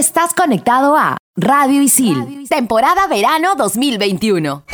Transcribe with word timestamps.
estás 0.00 0.32
conectado 0.32 0.96
a 0.96 1.18
Radio 1.36 1.82
Isil, 1.82 2.46
temporada 2.48 3.06
verano 3.06 3.54
2021. 3.54 4.64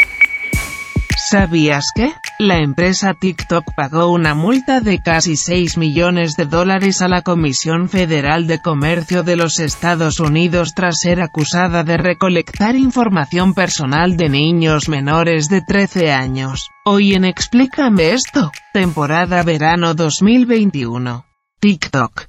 ¿Sabías 1.16 1.86
que? 1.96 2.12
La 2.38 2.58
empresa 2.58 3.12
TikTok 3.12 3.64
pagó 3.76 4.12
una 4.12 4.36
multa 4.36 4.80
de 4.80 5.00
casi 5.02 5.36
6 5.36 5.78
millones 5.78 6.36
de 6.36 6.44
dólares 6.44 7.02
a 7.02 7.08
la 7.08 7.22
Comisión 7.22 7.88
Federal 7.88 8.46
de 8.46 8.60
Comercio 8.60 9.24
de 9.24 9.34
los 9.34 9.58
Estados 9.58 10.20
Unidos 10.20 10.74
tras 10.76 10.98
ser 11.00 11.20
acusada 11.20 11.82
de 11.82 11.96
recolectar 11.96 12.76
información 12.76 13.52
personal 13.52 14.16
de 14.16 14.28
niños 14.28 14.88
menores 14.88 15.48
de 15.48 15.60
13 15.60 16.12
años. 16.12 16.68
Hoy 16.84 17.14
en 17.14 17.24
Explícame 17.24 18.12
esto, 18.12 18.52
temporada 18.72 19.42
verano 19.42 19.94
2021. 19.94 21.24
TikTok. 21.58 22.28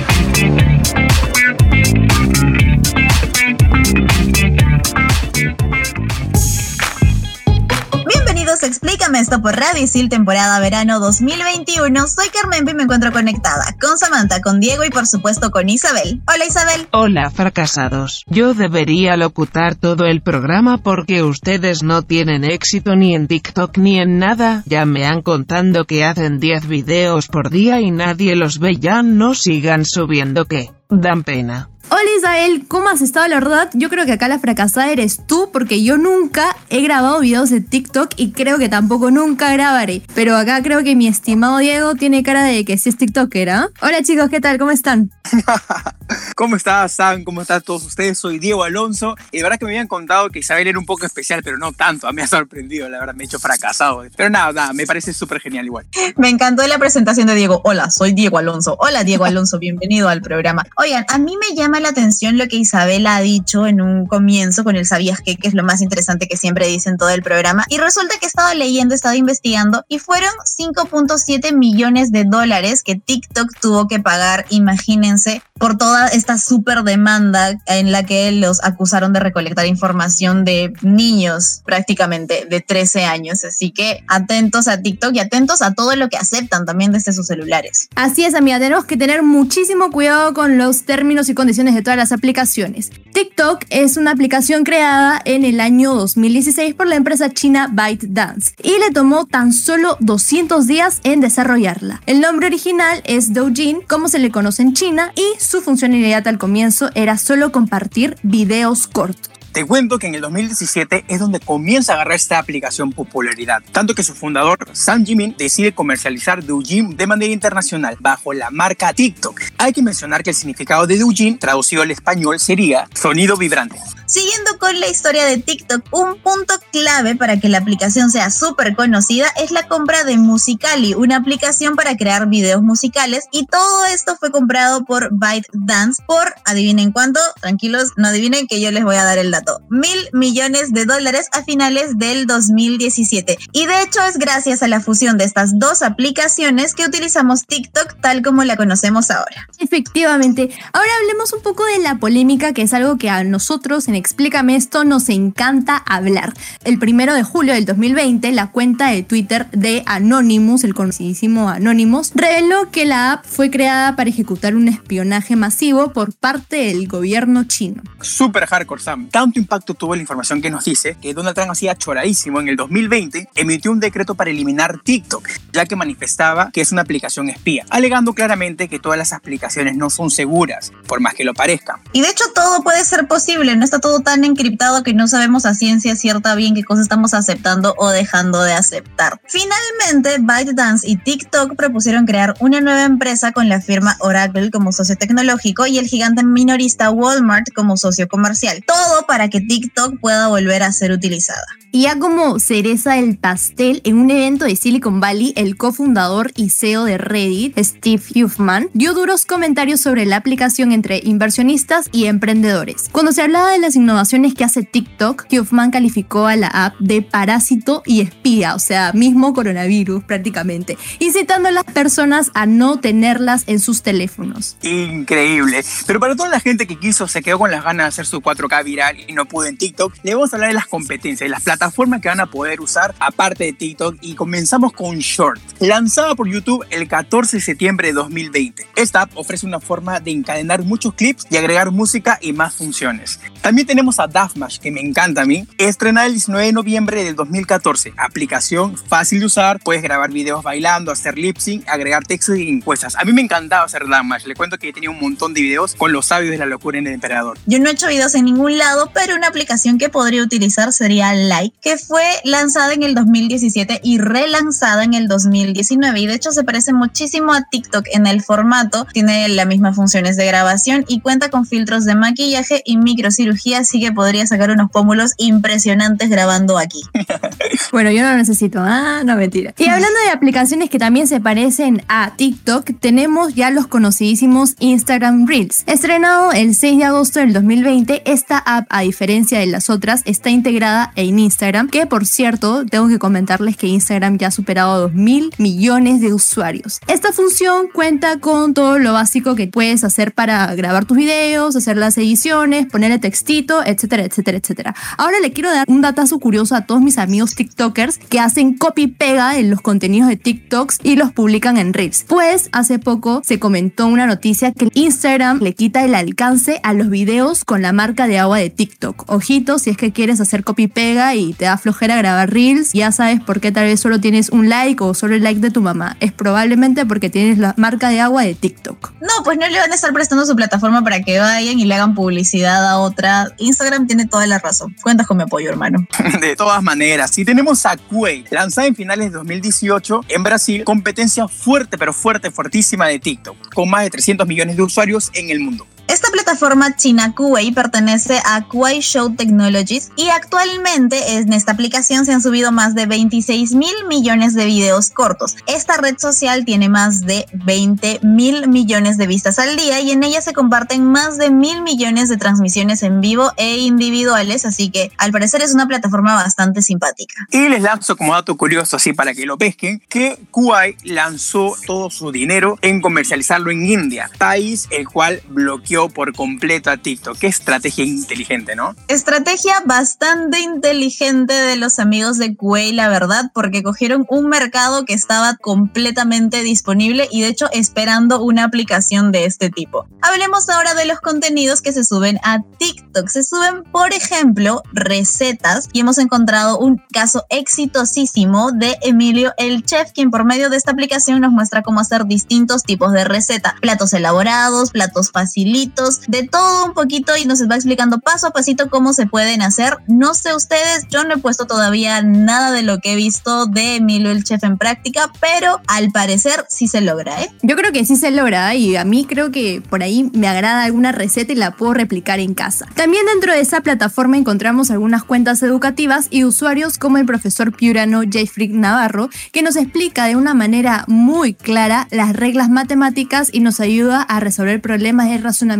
Esto 9.15 9.41
por 9.41 9.55
Radio 9.55 9.83
Isil, 9.83 10.07
temporada 10.07 10.59
verano 10.61 10.99
2021. 10.99 12.07
Soy 12.07 12.29
Carmen 12.29 12.67
y 12.67 12.73
me 12.73 12.83
encuentro 12.83 13.11
conectada 13.11 13.75
con 13.79 13.97
Samantha, 13.97 14.41
con 14.41 14.59
Diego 14.61 14.85
y 14.85 14.89
por 14.89 15.05
supuesto 15.05 15.51
con 15.51 15.67
Isabel. 15.69 16.21
Hola 16.33 16.45
Isabel. 16.45 16.87
Hola 16.91 17.29
fracasados. 17.29 18.23
Yo 18.27 18.53
debería 18.53 19.17
locutar 19.17 19.75
todo 19.75 20.05
el 20.05 20.21
programa 20.21 20.77
porque 20.77 21.23
ustedes 21.23 21.83
no 21.83 22.03
tienen 22.03 22.45
éxito 22.45 22.95
ni 22.95 23.13
en 23.13 23.27
TikTok 23.27 23.77
ni 23.77 23.99
en 23.99 24.17
nada. 24.17 24.63
Ya 24.65 24.85
me 24.85 25.05
han 25.05 25.21
contando 25.21 25.85
que 25.85 26.05
hacen 26.05 26.39
10 26.39 26.67
videos 26.67 27.27
por 27.27 27.49
día 27.49 27.81
y 27.81 27.91
nadie 27.91 28.35
los 28.35 28.59
ve 28.59 28.77
ya 28.77 29.03
no 29.03 29.35
sigan 29.35 29.83
subiendo 29.83 30.45
que 30.45 30.71
dan 30.89 31.23
pena. 31.23 31.69
Hola 31.93 32.09
Isabel, 32.17 32.65
¿cómo 32.69 32.87
has 32.87 33.01
estado? 33.01 33.27
La 33.27 33.35
verdad, 33.35 33.69
yo 33.73 33.89
creo 33.89 34.05
que 34.05 34.13
acá 34.13 34.29
la 34.29 34.39
fracasada 34.39 34.89
eres 34.93 35.19
tú 35.27 35.49
porque 35.51 35.83
yo 35.83 35.97
nunca 35.97 36.55
he 36.69 36.81
grabado 36.81 37.19
videos 37.19 37.49
de 37.49 37.59
TikTok 37.59 38.11
y 38.15 38.31
creo 38.31 38.57
que 38.57 38.69
tampoco 38.69 39.11
nunca 39.11 39.51
grabaré. 39.51 40.01
Pero 40.15 40.37
acá 40.37 40.63
creo 40.63 40.85
que 40.85 40.95
mi 40.95 41.07
estimado 41.07 41.57
Diego 41.57 41.95
tiene 41.95 42.23
cara 42.23 42.45
de 42.45 42.63
que 42.63 42.77
sí 42.77 42.87
es 42.87 42.95
TikToker, 42.95 43.49
¿ah? 43.49 43.69
Hola 43.81 44.01
chicos, 44.03 44.29
¿qué 44.29 44.39
tal? 44.39 44.57
¿Cómo 44.57 44.71
están? 44.71 45.11
¿Cómo 46.35 46.55
estás, 46.55 46.93
Sam? 46.93 47.23
¿Cómo 47.23 47.41
están 47.41 47.61
todos 47.61 47.85
ustedes? 47.85 48.17
Soy 48.17 48.39
Diego 48.39 48.63
Alonso. 48.63 49.15
Y 49.31 49.37
de 49.37 49.43
verdad 49.43 49.59
que 49.59 49.65
me 49.65 49.71
habían 49.71 49.87
contado 49.87 50.29
que 50.29 50.39
Isabel 50.39 50.67
era 50.67 50.79
un 50.79 50.85
poco 50.85 51.05
especial, 51.05 51.41
pero 51.43 51.57
no 51.57 51.71
tanto. 51.71 52.11
Me 52.21 52.21
ha 52.21 52.27
sorprendido, 52.27 52.89
la 52.89 52.99
verdad, 52.99 53.15
me 53.15 53.23
he 53.23 53.25
hecho 53.25 53.39
fracasado. 53.39 54.03
Pero 54.15 54.29
nada, 54.29 54.51
nada, 54.51 54.73
me 54.73 54.85
parece 54.85 55.13
súper 55.13 55.39
genial 55.39 55.65
igual. 55.65 55.85
Me 56.17 56.29
encantó 56.29 56.65
la 56.67 56.77
presentación 56.77 57.27
de 57.27 57.35
Diego. 57.35 57.61
Hola, 57.63 57.89
soy 57.89 58.11
Diego 58.13 58.37
Alonso. 58.37 58.75
Hola 58.79 59.03
Diego 59.03 59.25
Alonso, 59.25 59.59
bienvenido 59.59 60.09
al 60.09 60.21
programa. 60.21 60.65
Oigan, 60.77 61.05
a 61.07 61.17
mí 61.17 61.37
me 61.37 61.55
llama 61.55 61.79
la 61.79 61.89
atención 61.89 62.37
lo 62.37 62.47
que 62.47 62.57
Isabel 62.57 63.07
ha 63.07 63.21
dicho 63.21 63.65
en 63.65 63.81
un 63.81 64.05
comienzo 64.07 64.63
con 64.63 64.75
el 64.75 64.85
sabías 64.85 65.19
qué, 65.23 65.37
que 65.37 65.47
es 65.47 65.53
lo 65.53 65.63
más 65.63 65.81
interesante 65.81 66.27
que 66.27 66.37
siempre 66.37 66.67
dice 66.67 66.89
en 66.89 66.97
todo 66.97 67.09
el 67.09 67.23
programa. 67.23 67.65
Y 67.69 67.77
resulta 67.77 68.17
que 68.19 68.25
he 68.25 68.27
estado 68.27 68.53
leyendo, 68.53 68.93
he 68.93 68.97
estado 68.97 69.15
investigando 69.15 69.85
y 69.87 69.99
fueron 69.99 70.31
5.7 70.43 71.55
millones 71.55 72.11
de 72.11 72.25
dólares 72.25 72.83
que 72.83 72.95
TikTok 72.95 73.49
tuvo 73.59 73.87
que 73.87 73.99
pagar, 73.99 74.45
imagínense, 74.49 75.41
por 75.61 75.77
toda 75.77 76.07
esta 76.07 76.39
súper 76.39 76.81
demanda 76.81 77.55
en 77.67 77.91
la 77.91 78.03
que 78.03 78.31
los 78.31 78.63
acusaron 78.63 79.13
de 79.13 79.19
recolectar 79.19 79.67
información 79.67 80.43
de 80.43 80.73
niños 80.81 81.61
prácticamente 81.63 82.47
de 82.49 82.61
13 82.61 83.05
años. 83.05 83.45
Así 83.45 83.69
que 83.69 84.03
atentos 84.07 84.67
a 84.67 84.81
TikTok 84.81 85.13
y 85.13 85.19
atentos 85.19 85.61
a 85.61 85.75
todo 85.75 85.95
lo 85.95 86.09
que 86.09 86.17
aceptan 86.17 86.65
también 86.65 86.91
desde 86.91 87.13
sus 87.13 87.27
celulares. 87.27 87.89
Así 87.93 88.25
es, 88.25 88.33
amiga, 88.33 88.57
tenemos 88.57 88.85
que 88.85 88.97
tener 88.97 89.21
muchísimo 89.21 89.91
cuidado 89.91 90.33
con 90.33 90.57
los 90.57 90.83
términos 90.85 91.29
y 91.29 91.35
condiciones 91.35 91.75
de 91.75 91.83
todas 91.83 91.97
las 91.97 92.11
aplicaciones. 92.11 92.89
TikTok 93.13 93.65
es 93.69 93.97
una 93.97 94.11
aplicación 94.11 94.63
creada 94.63 95.21
en 95.25 95.45
el 95.45 95.59
año 95.59 95.93
2016 95.93 96.73
por 96.73 96.87
la 96.87 96.95
empresa 96.95 97.29
china 97.29 97.69
ByteDance 97.71 98.53
y 98.63 98.79
le 98.79 98.89
tomó 98.91 99.27
tan 99.27 99.53
solo 99.53 99.95
200 99.99 100.65
días 100.65 101.01
en 101.03 101.21
desarrollarla. 101.21 102.01
El 102.07 102.19
nombre 102.19 102.47
original 102.47 103.03
es 103.05 103.33
Douyin, 103.33 103.81
como 103.81 104.07
se 104.07 104.17
le 104.17 104.31
conoce 104.31 104.63
en 104.63 104.73
China, 104.73 105.11
y 105.15 105.39
su 105.51 105.59
funcionalidad 105.61 106.25
al 106.29 106.37
comienzo 106.37 106.91
era 106.95 107.17
solo 107.17 107.51
compartir 107.51 108.15
videos 108.23 108.87
cortos. 108.87 109.40
Te 109.51 109.65
cuento 109.65 109.99
que 109.99 110.07
en 110.07 110.15
el 110.15 110.21
2017 110.21 111.03
es 111.09 111.19
donde 111.19 111.41
comienza 111.41 111.91
a 111.91 111.95
agarrar 111.95 112.15
esta 112.15 112.39
aplicación 112.39 112.93
popularidad, 112.93 113.61
tanto 113.73 113.93
que 113.93 114.01
su 114.01 114.13
fundador, 114.13 114.57
Sam 114.71 115.05
Jimin, 115.05 115.35
decide 115.37 115.73
comercializar 115.73 116.45
Douyin 116.45 116.95
de 116.95 117.05
manera 117.05 117.33
internacional 117.33 117.97
bajo 117.99 118.31
la 118.31 118.49
marca 118.49 118.93
TikTok. 118.93 119.41
Hay 119.57 119.73
que 119.73 119.81
mencionar 119.81 120.23
que 120.23 120.29
el 120.29 120.37
significado 120.37 120.87
de 120.87 120.97
Douyin, 120.97 121.37
traducido 121.37 121.81
al 121.81 121.91
español, 121.91 122.39
sería 122.39 122.87
sonido 122.93 123.35
vibrante. 123.35 123.77
Siguiendo 124.11 124.59
con 124.59 124.77
la 124.81 124.89
historia 124.89 125.25
de 125.25 125.37
TikTok, 125.37 125.85
un 125.91 126.17
punto 126.17 126.55
clave 126.73 127.15
para 127.15 127.39
que 127.39 127.47
la 127.47 127.59
aplicación 127.59 128.11
sea 128.11 128.29
súper 128.29 128.75
conocida 128.75 129.27
es 129.41 129.51
la 129.51 129.69
compra 129.69 130.03
de 130.03 130.17
Musicali, 130.17 130.95
una 130.95 131.15
aplicación 131.15 131.77
para 131.77 131.95
crear 131.95 132.27
videos 132.27 132.61
musicales. 132.61 133.23
Y 133.31 133.45
todo 133.45 133.85
esto 133.85 134.17
fue 134.17 134.29
comprado 134.29 134.83
por 134.83 135.11
ByteDance 135.13 136.03
por, 136.05 136.33
adivinen 136.43 136.91
cuánto, 136.91 137.21
tranquilos, 137.39 137.91
no 137.95 138.09
adivinen 138.09 138.47
que 138.47 138.59
yo 138.59 138.69
les 138.71 138.83
voy 138.83 138.97
a 138.97 139.05
dar 139.05 139.17
el 139.17 139.31
dato, 139.31 139.40
mil 139.69 140.09
millones 140.13 140.73
de 140.73 140.85
dólares 140.85 141.27
a 141.31 141.43
finales 141.43 141.97
del 141.97 142.27
2017. 142.27 143.37
Y 143.53 143.65
de 143.65 143.81
hecho 143.81 144.01
es 144.07 144.17
gracias 144.17 144.63
a 144.63 144.67
la 144.67 144.81
fusión 144.81 145.17
de 145.17 145.25
estas 145.25 145.57
dos 145.57 145.81
aplicaciones 145.81 146.75
que 146.75 146.85
utilizamos 146.85 147.45
TikTok 147.45 148.01
tal 148.01 148.21
como 148.21 148.43
la 148.43 148.57
conocemos 148.57 149.11
ahora. 149.11 149.47
Efectivamente. 149.59 150.49
Ahora 150.73 150.89
hablemos 151.01 151.33
un 151.33 151.41
poco 151.41 151.65
de 151.65 151.79
la 151.79 151.99
polémica, 151.99 152.53
que 152.53 152.63
es 152.63 152.73
algo 152.73 152.97
que 152.97 153.09
a 153.09 153.23
nosotros 153.23 153.87
en 153.87 153.95
Explícame 153.95 154.55
esto 154.55 154.83
nos 154.83 155.09
encanta 155.09 155.77
hablar. 155.77 156.33
El 156.63 156.79
primero 156.79 157.13
de 157.13 157.23
julio 157.23 157.53
del 157.53 157.65
2020, 157.65 158.31
la 158.31 158.51
cuenta 158.51 158.87
de 158.87 159.03
Twitter 159.03 159.47
de 159.51 159.83
Anonymous, 159.85 160.63
el 160.63 160.73
conocidísimo 160.73 161.49
Anonymous, 161.49 162.11
reveló 162.15 162.71
que 162.71 162.85
la 162.85 163.13
app 163.13 163.25
fue 163.25 163.49
creada 163.49 163.95
para 163.95 164.09
ejecutar 164.09 164.55
un 164.55 164.67
espionaje 164.67 165.35
masivo 165.35 165.93
por 165.93 166.13
parte 166.13 166.57
del 166.57 166.87
gobierno 166.87 167.43
chino. 167.45 167.81
Super 168.01 168.45
hardcore, 168.45 168.81
Sam. 168.81 169.09
Tanto 169.31 169.39
impacto 169.39 169.73
tuvo 169.75 169.95
la 169.95 170.01
información 170.01 170.41
que 170.41 170.49
nos 170.49 170.65
dice 170.65 170.97
que 171.01 171.13
Donald 171.13 171.33
Trump 171.33 171.51
hacía 171.51 171.73
choradísimo 171.73 172.41
en 172.41 172.49
el 172.49 172.57
2020 172.57 173.29
emitió 173.35 173.71
un 173.71 173.79
decreto 173.79 174.13
para 174.13 174.29
eliminar 174.29 174.81
TikTok, 174.83 175.25
ya 175.53 175.65
que 175.65 175.77
manifestaba 175.77 176.51
que 176.51 176.59
es 176.59 176.73
una 176.73 176.81
aplicación 176.81 177.29
espía, 177.29 177.65
alegando 177.69 178.11
claramente 178.11 178.67
que 178.67 178.77
todas 178.77 178.97
las 178.97 179.13
aplicaciones 179.13 179.77
no 179.77 179.89
son 179.89 180.11
seguras, 180.11 180.73
por 180.85 180.99
más 180.99 181.13
que 181.13 181.23
lo 181.23 181.33
parezcan. 181.33 181.77
Y 181.93 182.01
de 182.01 182.09
hecho 182.09 182.25
todo 182.35 182.61
puede 182.61 182.83
ser 182.83 183.07
posible, 183.07 183.55
no 183.55 183.63
está 183.63 183.79
todo 183.79 184.01
tan 184.01 184.25
encriptado 184.25 184.83
que 184.83 184.93
no 184.93 185.07
sabemos 185.07 185.45
a 185.45 185.53
ciencia 185.53 185.95
cierta 185.95 186.35
bien 186.35 186.53
qué 186.53 186.65
cosas 186.65 186.81
estamos 186.81 187.13
aceptando 187.13 187.73
o 187.77 187.87
dejando 187.89 188.43
de 188.43 188.51
aceptar. 188.51 189.21
Finalmente, 189.27 190.17
ByteDance 190.19 190.85
y 190.89 190.97
TikTok 190.97 191.55
propusieron 191.55 192.05
crear 192.05 192.33
una 192.39 192.59
nueva 192.59 192.83
empresa 192.83 193.31
con 193.31 193.47
la 193.47 193.61
firma 193.61 193.95
Oracle 194.01 194.51
como 194.51 194.73
socio 194.73 194.97
tecnológico 194.97 195.67
y 195.67 195.77
el 195.77 195.87
gigante 195.87 196.21
minorista 196.21 196.91
Walmart 196.91 197.53
como 197.55 197.77
socio 197.77 198.09
comercial. 198.09 198.61
Todo 198.67 199.05
para 199.05 199.20
que 199.29 199.41
TikTok 199.41 199.99
pueda 199.99 200.27
volver 200.27 200.63
a 200.63 200.71
ser 200.71 200.91
utilizada. 200.91 201.45
Y 201.73 201.83
ya 201.83 201.97
como 201.97 202.37
cereza 202.39 202.95
del 202.95 203.17
pastel, 203.17 203.79
en 203.85 203.97
un 203.97 204.11
evento 204.11 204.43
de 204.43 204.57
Silicon 204.57 204.99
Valley, 204.99 205.31
el 205.37 205.55
cofundador 205.55 206.31
y 206.35 206.49
CEO 206.49 206.83
de 206.83 206.97
Reddit, 206.97 207.57
Steve 207.57 208.03
Huffman, 208.13 208.69
dio 208.73 208.93
duros 208.93 209.23
comentarios 209.25 209.79
sobre 209.79 210.05
la 210.05 210.17
aplicación 210.17 210.73
entre 210.73 210.99
inversionistas 211.01 211.87
y 211.93 212.07
emprendedores. 212.07 212.89
Cuando 212.91 213.13
se 213.13 213.21
hablaba 213.21 213.51
de 213.51 213.59
las 213.59 213.77
innovaciones 213.77 214.33
que 214.33 214.43
hace 214.43 214.63
TikTok, 214.63 215.27
Huffman 215.31 215.71
calificó 215.71 216.27
a 216.27 216.35
la 216.35 216.47
app 216.47 216.75
de 216.79 217.01
parásito 217.01 217.83
y 217.85 218.01
espía, 218.01 218.53
o 218.53 218.59
sea, 218.59 218.91
mismo 218.91 219.33
coronavirus 219.33 220.03
prácticamente, 220.03 220.77
incitando 220.99 221.47
a 221.47 221.51
las 221.53 221.63
personas 221.63 222.31
a 222.33 222.47
no 222.47 222.81
tenerlas 222.81 223.45
en 223.47 223.61
sus 223.61 223.81
teléfonos. 223.81 224.57
Increíble. 224.61 225.63
Pero 225.87 226.01
para 226.01 226.17
toda 226.17 226.27
la 226.27 226.41
gente 226.41 226.67
que 226.67 226.77
quiso, 226.77 227.07
se 227.07 227.21
quedó 227.21 227.39
con 227.39 227.49
las 227.49 227.63
ganas 227.63 227.85
de 227.85 227.87
hacer 227.87 228.05
su 228.07 228.19
4K 228.19 228.61
viral 228.65 228.97
y 229.11 229.15
no 229.15 229.25
pudo 229.25 229.45
en 229.45 229.57
TikTok, 229.57 229.93
le 230.03 230.15
vamos 230.15 230.33
a 230.33 230.35
hablar 230.37 230.49
de 230.49 230.55
las 230.55 230.67
competencias, 230.67 231.19
de 231.25 231.29
las 231.29 231.43
plataformas 231.43 232.01
que 232.01 232.07
van 232.07 232.19
a 232.19 232.25
poder 232.25 232.61
usar 232.61 232.95
aparte 232.99 233.45
de 233.45 233.53
TikTok 233.53 233.97
y 234.01 234.15
comenzamos 234.15 234.73
con 234.73 234.97
Short, 234.99 235.39
lanzada 235.59 236.15
por 236.15 236.27
YouTube 236.27 236.65
el 236.69 236.87
14 236.87 237.37
de 237.37 237.41
septiembre 237.41 237.89
de 237.89 237.93
2020. 237.93 238.67
Esta 238.75 239.01
app 239.01 239.11
ofrece 239.15 239.45
una 239.45 239.59
forma 239.59 239.99
de 239.99 240.11
encadenar 240.11 240.63
muchos 240.63 240.93
clips 240.93 241.27
y 241.29 241.37
agregar 241.37 241.71
música 241.71 242.17
y 242.21 242.33
más 242.33 242.55
funciones. 242.55 243.19
También 243.41 243.67
tenemos 243.67 243.99
a 243.99 244.07
Daftmash, 244.07 244.59
que 244.59 244.71
me 244.71 244.81
encanta 244.81 245.21
a 245.21 245.25
mí, 245.25 245.47
estrenada 245.57 246.07
el 246.07 246.13
19 246.13 246.45
de 246.45 246.53
noviembre 246.53 247.03
del 247.03 247.15
2014. 247.15 247.93
Aplicación 247.97 248.77
fácil 248.77 249.19
de 249.19 249.25
usar, 249.25 249.59
puedes 249.59 249.81
grabar 249.81 250.11
videos 250.11 250.43
bailando, 250.43 250.91
hacer 250.91 251.17
lip 251.17 251.37
sync, 251.37 251.67
agregar 251.67 252.03
textos 252.05 252.37
y 252.37 252.47
encuestas. 252.47 252.95
A 252.95 253.03
mí 253.03 253.13
me 253.13 253.21
encantaba 253.21 253.65
hacer 253.65 253.87
Daftmash, 253.87 254.25
le 254.25 254.35
cuento 254.35 254.57
que 254.57 254.71
tenía 254.71 254.89
un 254.89 254.99
montón 254.99 255.33
de 255.33 255.41
videos 255.41 255.75
con 255.75 255.91
los 255.91 256.07
sabios 256.07 256.31
de 256.31 256.37
la 256.37 256.45
locura 256.45 256.77
en 256.77 256.87
el 256.87 256.93
emperador. 256.93 257.37
Yo 257.45 257.59
no 257.59 257.69
he 257.69 257.73
hecho 257.73 257.87
videos 257.87 258.15
en 258.15 258.25
ningún 258.25 258.57
lado, 258.57 258.91
pero 258.93 259.00
una 259.09 259.27
aplicación 259.27 259.77
que 259.77 259.89
podría 259.89 260.23
utilizar 260.23 260.71
sería 260.73 261.13
Like, 261.13 261.55
que 261.61 261.77
fue 261.77 262.03
lanzada 262.23 262.73
en 262.73 262.83
el 262.83 262.93
2017 262.93 263.81
y 263.83 263.97
relanzada 263.97 264.83
en 264.83 264.93
el 264.93 265.07
2019. 265.07 265.99
Y 265.99 266.07
de 266.07 266.13
hecho 266.13 266.31
se 266.31 266.43
parece 266.43 266.73
muchísimo 266.73 267.33
a 267.33 267.43
TikTok 267.49 267.85
en 267.93 268.05
el 268.05 268.21
formato, 268.21 268.85
tiene 268.93 269.27
las 269.29 269.47
mismas 269.47 269.75
funciones 269.75 270.17
de 270.17 270.25
grabación 270.25 270.85
y 270.87 270.99
cuenta 271.01 271.29
con 271.29 271.45
filtros 271.45 271.85
de 271.85 271.95
maquillaje 271.95 272.61
y 272.65 272.77
microcirugía, 272.77 273.59
así 273.59 273.79
que 273.79 273.91
podría 273.91 274.27
sacar 274.27 274.51
unos 274.51 274.69
pómulos 274.71 275.13
impresionantes 275.17 276.09
grabando 276.09 276.57
aquí. 276.57 276.81
bueno, 277.71 277.91
yo 277.91 278.03
no 278.03 278.11
lo 278.11 278.17
necesito. 278.17 278.59
Ah, 278.61 279.01
no 279.03 279.15
mentira. 279.15 279.53
Y 279.57 279.67
hablando 279.67 279.99
de 280.05 280.11
aplicaciones 280.11 280.69
que 280.69 280.79
también 280.79 281.07
se 281.07 281.19
parecen 281.19 281.83
a 281.87 282.13
TikTok, 282.15 282.71
tenemos 282.79 283.33
ya 283.33 283.49
los 283.49 283.67
conocidísimos 283.67 284.55
Instagram 284.59 285.27
Reels. 285.27 285.63
Estrenado 285.65 286.31
el 286.31 286.55
6 286.55 286.77
de 286.77 286.83
agosto 286.83 287.19
del 287.19 287.33
2020, 287.33 288.03
esta 288.05 288.37
app, 288.37 288.67
a 288.69 288.83
diferencia 288.91 289.39
de 289.39 289.45
las 289.45 289.69
otras, 289.69 290.01
está 290.03 290.29
integrada 290.29 290.91
en 290.97 291.17
Instagram, 291.17 291.69
que 291.69 291.85
por 291.85 292.05
cierto, 292.05 292.65
tengo 292.65 292.89
que 292.89 292.99
comentarles 292.99 293.55
que 293.55 293.67
Instagram 293.67 294.17
ya 294.17 294.27
ha 294.27 294.31
superado 294.31 294.81
2 294.81 294.93
mil 294.93 295.33
millones 295.37 296.01
de 296.01 296.13
usuarios. 296.13 296.81
Esta 296.87 297.13
función 297.13 297.69
cuenta 297.73 298.19
con 298.19 298.53
todo 298.53 298.79
lo 298.79 298.91
básico 298.91 299.33
que 299.35 299.47
puedes 299.47 299.85
hacer 299.85 300.13
para 300.13 300.53
grabar 300.55 300.83
tus 300.83 300.97
videos, 300.97 301.55
hacer 301.55 301.77
las 301.77 301.97
ediciones, 301.97 302.65
ponerle 302.65 302.99
textito, 302.99 303.65
etcétera, 303.65 304.03
etcétera, 304.03 304.39
etcétera. 304.39 304.75
Ahora 304.97 305.21
le 305.21 305.31
quiero 305.31 305.51
dar 305.51 305.65
un 305.69 305.79
datazo 305.79 306.19
curioso 306.19 306.53
a 306.55 306.65
todos 306.65 306.81
mis 306.81 306.97
amigos 306.97 307.33
TikTokers 307.35 307.97
que 307.97 308.19
hacen 308.19 308.57
copy-pega 308.57 309.37
en 309.37 309.49
los 309.49 309.61
contenidos 309.61 310.09
de 310.09 310.17
TikToks 310.17 310.79
y 310.83 310.97
los 310.97 311.13
publican 311.13 311.57
en 311.57 311.71
Reels. 311.71 312.03
Pues 312.09 312.49
hace 312.51 312.77
poco 312.77 313.21
se 313.23 313.39
comentó 313.39 313.87
una 313.87 314.05
noticia 314.05 314.51
que 314.51 314.67
Instagram 314.73 315.39
le 315.39 315.55
quita 315.55 315.85
el 315.85 315.95
alcance 315.95 316.59
a 316.63 316.73
los 316.73 316.89
videos 316.89 317.45
con 317.45 317.61
la 317.61 317.71
marca 317.71 318.07
de 318.07 318.19
agua 318.19 318.37
de 318.37 318.49
TikTok. 318.49 318.80
Ojito, 319.07 319.59
si 319.59 319.69
es 319.69 319.77
que 319.77 319.91
quieres 319.91 320.19
hacer 320.19 320.43
copy-pega 320.43 321.15
y 321.15 321.33
te 321.33 321.45
da 321.45 321.57
flojera 321.57 321.95
grabar 321.97 322.31
Reels, 322.31 322.73
ya 322.73 322.91
sabes 322.91 323.21
por 323.21 323.39
qué 323.39 323.51
tal 323.51 323.65
vez 323.65 323.79
solo 323.79 323.99
tienes 323.99 324.29
un 324.29 324.49
like 324.49 324.83
o 324.83 324.93
solo 324.93 325.15
el 325.15 325.23
like 325.23 325.39
de 325.39 325.51
tu 325.51 325.61
mamá. 325.61 325.97
Es 325.99 326.11
probablemente 326.11 326.85
porque 326.85 327.09
tienes 327.09 327.37
la 327.37 327.53
marca 327.57 327.89
de 327.89 327.99
agua 327.99 328.23
de 328.23 328.33
TikTok. 328.33 328.93
No, 329.01 329.23
pues 329.23 329.37
no 329.37 329.47
le 329.47 329.59
van 329.59 329.71
a 329.71 329.75
estar 329.75 329.93
prestando 329.93 330.25
su 330.25 330.35
plataforma 330.35 330.83
para 330.83 331.01
que 331.01 331.19
vayan 331.19 331.59
y 331.59 331.65
le 331.65 331.75
hagan 331.75 331.95
publicidad 331.95 332.67
a 332.69 332.77
otra. 332.79 333.31
Instagram 333.37 333.87
tiene 333.87 334.05
toda 334.07 334.27
la 334.27 334.39
razón. 334.39 334.75
Cuentas 334.81 335.07
con 335.07 335.17
mi 335.17 335.23
apoyo, 335.23 335.49
hermano. 335.49 335.85
De 336.21 336.35
todas 336.35 336.61
maneras, 336.63 337.11
si 337.11 337.25
tenemos 337.25 337.65
a 337.65 337.77
Quay, 337.77 338.25
lanzada 338.31 338.67
en 338.67 338.75
finales 338.75 339.11
de 339.11 339.17
2018 339.17 340.01
en 340.07 340.23
Brasil, 340.23 340.63
competencia 340.63 341.27
fuerte, 341.27 341.77
pero 341.77 341.93
fuerte, 341.93 342.31
fuertísima 342.31 342.87
de 342.87 342.99
TikTok, 342.99 343.53
con 343.53 343.69
más 343.69 343.83
de 343.83 343.89
300 343.89 344.27
millones 344.27 344.57
de 344.57 344.63
usuarios 344.63 345.11
en 345.13 345.29
el 345.29 345.39
mundo. 345.39 345.67
Esta 345.87 346.09
plataforma 346.09 346.75
china 346.75 347.13
Kuwait 347.13 347.53
pertenece 347.53 348.21
a 348.25 348.41
Kuwait 348.47 348.81
Show 348.81 349.15
Technologies 349.15 349.91
y 349.95 350.09
actualmente 350.09 351.17
en 351.17 351.33
esta 351.33 351.51
aplicación 351.51 352.05
se 352.05 352.13
han 352.13 352.21
subido 352.21 352.51
más 352.51 352.75
de 352.75 352.85
26 352.85 353.53
mil 353.55 353.73
millones 353.87 354.33
de 354.33 354.45
videos 354.45 354.89
cortos. 354.89 355.35
Esta 355.47 355.77
red 355.77 355.97
social 355.97 356.45
tiene 356.45 356.69
más 356.69 357.01
de 357.01 357.25
20 357.33 357.99
mil 358.03 358.47
millones 358.47 358.97
de 358.97 359.07
vistas 359.07 359.37
al 359.39 359.55
día 359.57 359.81
y 359.81 359.91
en 359.91 360.03
ella 360.03 360.21
se 360.21 360.33
comparten 360.33 360.83
más 360.83 361.17
de 361.17 361.29
mil 361.29 361.61
millones 361.61 362.09
de 362.09 362.17
transmisiones 362.17 362.83
en 362.83 363.01
vivo 363.01 363.31
e 363.37 363.57
individuales, 363.57 364.45
así 364.45 364.69
que 364.69 364.91
al 364.97 365.11
parecer 365.11 365.41
es 365.41 365.53
una 365.53 365.67
plataforma 365.67 366.15
bastante 366.15 366.61
simpática. 366.61 367.27
Y 367.31 367.49
les 367.49 367.61
lanzo 367.61 367.97
como 367.97 368.13
dato 368.13 368.37
curioso, 368.37 368.77
así 368.77 368.93
para 368.93 369.13
que 369.13 369.25
lo 369.25 369.37
pesquen, 369.37 369.81
que 369.89 370.17
Kuwait 370.31 370.77
lanzó 370.83 371.55
todo 371.65 371.89
su 371.89 372.11
dinero 372.11 372.57
en 372.61 372.81
comercializarlo 372.81 373.51
en 373.51 373.65
India, 373.65 374.09
país 374.17 374.67
el 374.71 374.87
cual 374.87 375.21
bloqueó 375.29 375.80
por 375.89 376.13
completo 376.13 376.69
a 376.69 376.77
TikTok. 376.77 377.17
Qué 377.17 377.27
estrategia 377.27 377.85
inteligente, 377.85 378.55
¿no? 378.55 378.75
Estrategia 378.87 379.61
bastante 379.65 380.39
inteligente 380.39 381.33
de 381.33 381.55
los 381.55 381.79
amigos 381.79 382.17
de 382.17 382.35
Kuwait, 382.35 382.73
la 382.73 382.89
verdad, 382.89 383.31
porque 383.33 383.63
cogieron 383.63 384.05
un 384.09 384.27
mercado 384.27 384.85
que 384.85 384.93
estaba 384.93 385.35
completamente 385.37 386.43
disponible 386.43 387.07
y 387.11 387.21
de 387.21 387.27
hecho 387.27 387.47
esperando 387.51 388.21
una 388.23 388.43
aplicación 388.43 389.11
de 389.11 389.25
este 389.25 389.49
tipo. 389.49 389.87
Hablemos 390.01 390.49
ahora 390.49 390.73
de 390.73 390.85
los 390.85 390.99
contenidos 390.99 391.61
que 391.61 391.73
se 391.73 391.83
suben 391.83 392.19
a 392.23 392.39
TikTok. 392.59 393.07
Se 393.09 393.23
suben, 393.23 393.63
por 393.71 393.93
ejemplo, 393.93 394.63
recetas 394.73 395.69
y 395.73 395.81
hemos 395.81 395.97
encontrado 395.97 396.59
un 396.59 396.81
caso 396.91 397.25
exitosísimo 397.29 398.51
de 398.51 398.77
Emilio 398.81 399.33
el 399.37 399.63
Chef, 399.63 399.91
quien 399.93 400.11
por 400.11 400.25
medio 400.25 400.49
de 400.49 400.57
esta 400.57 400.71
aplicación 400.71 401.21
nos 401.21 401.31
muestra 401.31 401.61
cómo 401.63 401.79
hacer 401.79 402.05
distintos 402.05 402.63
tipos 402.63 402.93
de 402.93 403.03
receta, 403.03 403.55
platos 403.61 403.93
elaborados, 403.93 404.71
platos 404.71 405.11
facilitos, 405.11 405.60
de 406.07 406.27
todo 406.27 406.65
un 406.65 406.73
poquito 406.73 407.15
y 407.17 407.25
nos 407.25 407.41
va 407.47 407.55
explicando 407.55 407.99
paso 407.99 408.27
a 408.27 408.31
pasito 408.31 408.69
cómo 408.69 408.93
se 408.93 409.05
pueden 409.05 409.41
hacer. 409.41 409.77
No 409.87 410.13
sé 410.13 410.33
ustedes, 410.33 410.87
yo 410.89 411.03
no 411.03 411.15
he 411.15 411.17
puesto 411.17 411.45
todavía 411.45 412.01
nada 412.01 412.51
de 412.51 412.63
lo 412.63 412.79
que 412.79 412.93
he 412.93 412.95
visto 412.95 413.45
de 413.45 413.75
Emilio 413.75 414.11
el 414.11 414.23
Chef 414.23 414.43
en 414.43 414.57
práctica, 414.57 415.11
pero 415.19 415.61
al 415.67 415.91
parecer 415.91 416.45
sí 416.49 416.67
se 416.67 416.81
logra, 416.81 417.21
¿eh? 417.21 417.29
Yo 417.43 417.55
creo 417.55 417.71
que 417.71 417.85
sí 417.85 417.95
se 417.95 418.11
logra 418.11 418.55
y 418.55 418.75
a 418.75 418.83
mí 418.85 419.05
creo 419.05 419.31
que 419.31 419.61
por 419.69 419.83
ahí 419.83 420.09
me 420.13 420.27
agrada 420.27 420.63
alguna 420.63 420.91
receta 420.91 421.33
y 421.33 421.35
la 421.35 421.51
puedo 421.51 421.73
replicar 421.73 422.19
en 422.19 422.33
casa. 422.33 422.65
También 422.75 423.05
dentro 423.05 423.33
de 423.33 423.41
esa 423.41 423.61
plataforma 423.61 424.17
encontramos 424.17 424.71
algunas 424.71 425.03
cuentas 425.03 425.43
educativas 425.43 426.07
y 426.09 426.23
usuarios 426.23 426.77
como 426.77 426.97
el 426.97 427.05
profesor 427.05 427.55
piurano 427.55 428.01
Jeffrey 428.09 428.47
Navarro, 428.47 429.09
que 429.31 429.43
nos 429.43 429.55
explica 429.55 430.05
de 430.05 430.15
una 430.15 430.33
manera 430.33 430.85
muy 430.87 431.33
clara 431.33 431.87
las 431.91 432.15
reglas 432.15 432.49
matemáticas 432.49 433.29
y 433.31 433.41
nos 433.41 433.59
ayuda 433.59 434.01
a 434.01 434.19
resolver 434.19 434.61
problemas 434.61 435.09
de 435.09 435.17
razonamiento. 435.17 435.50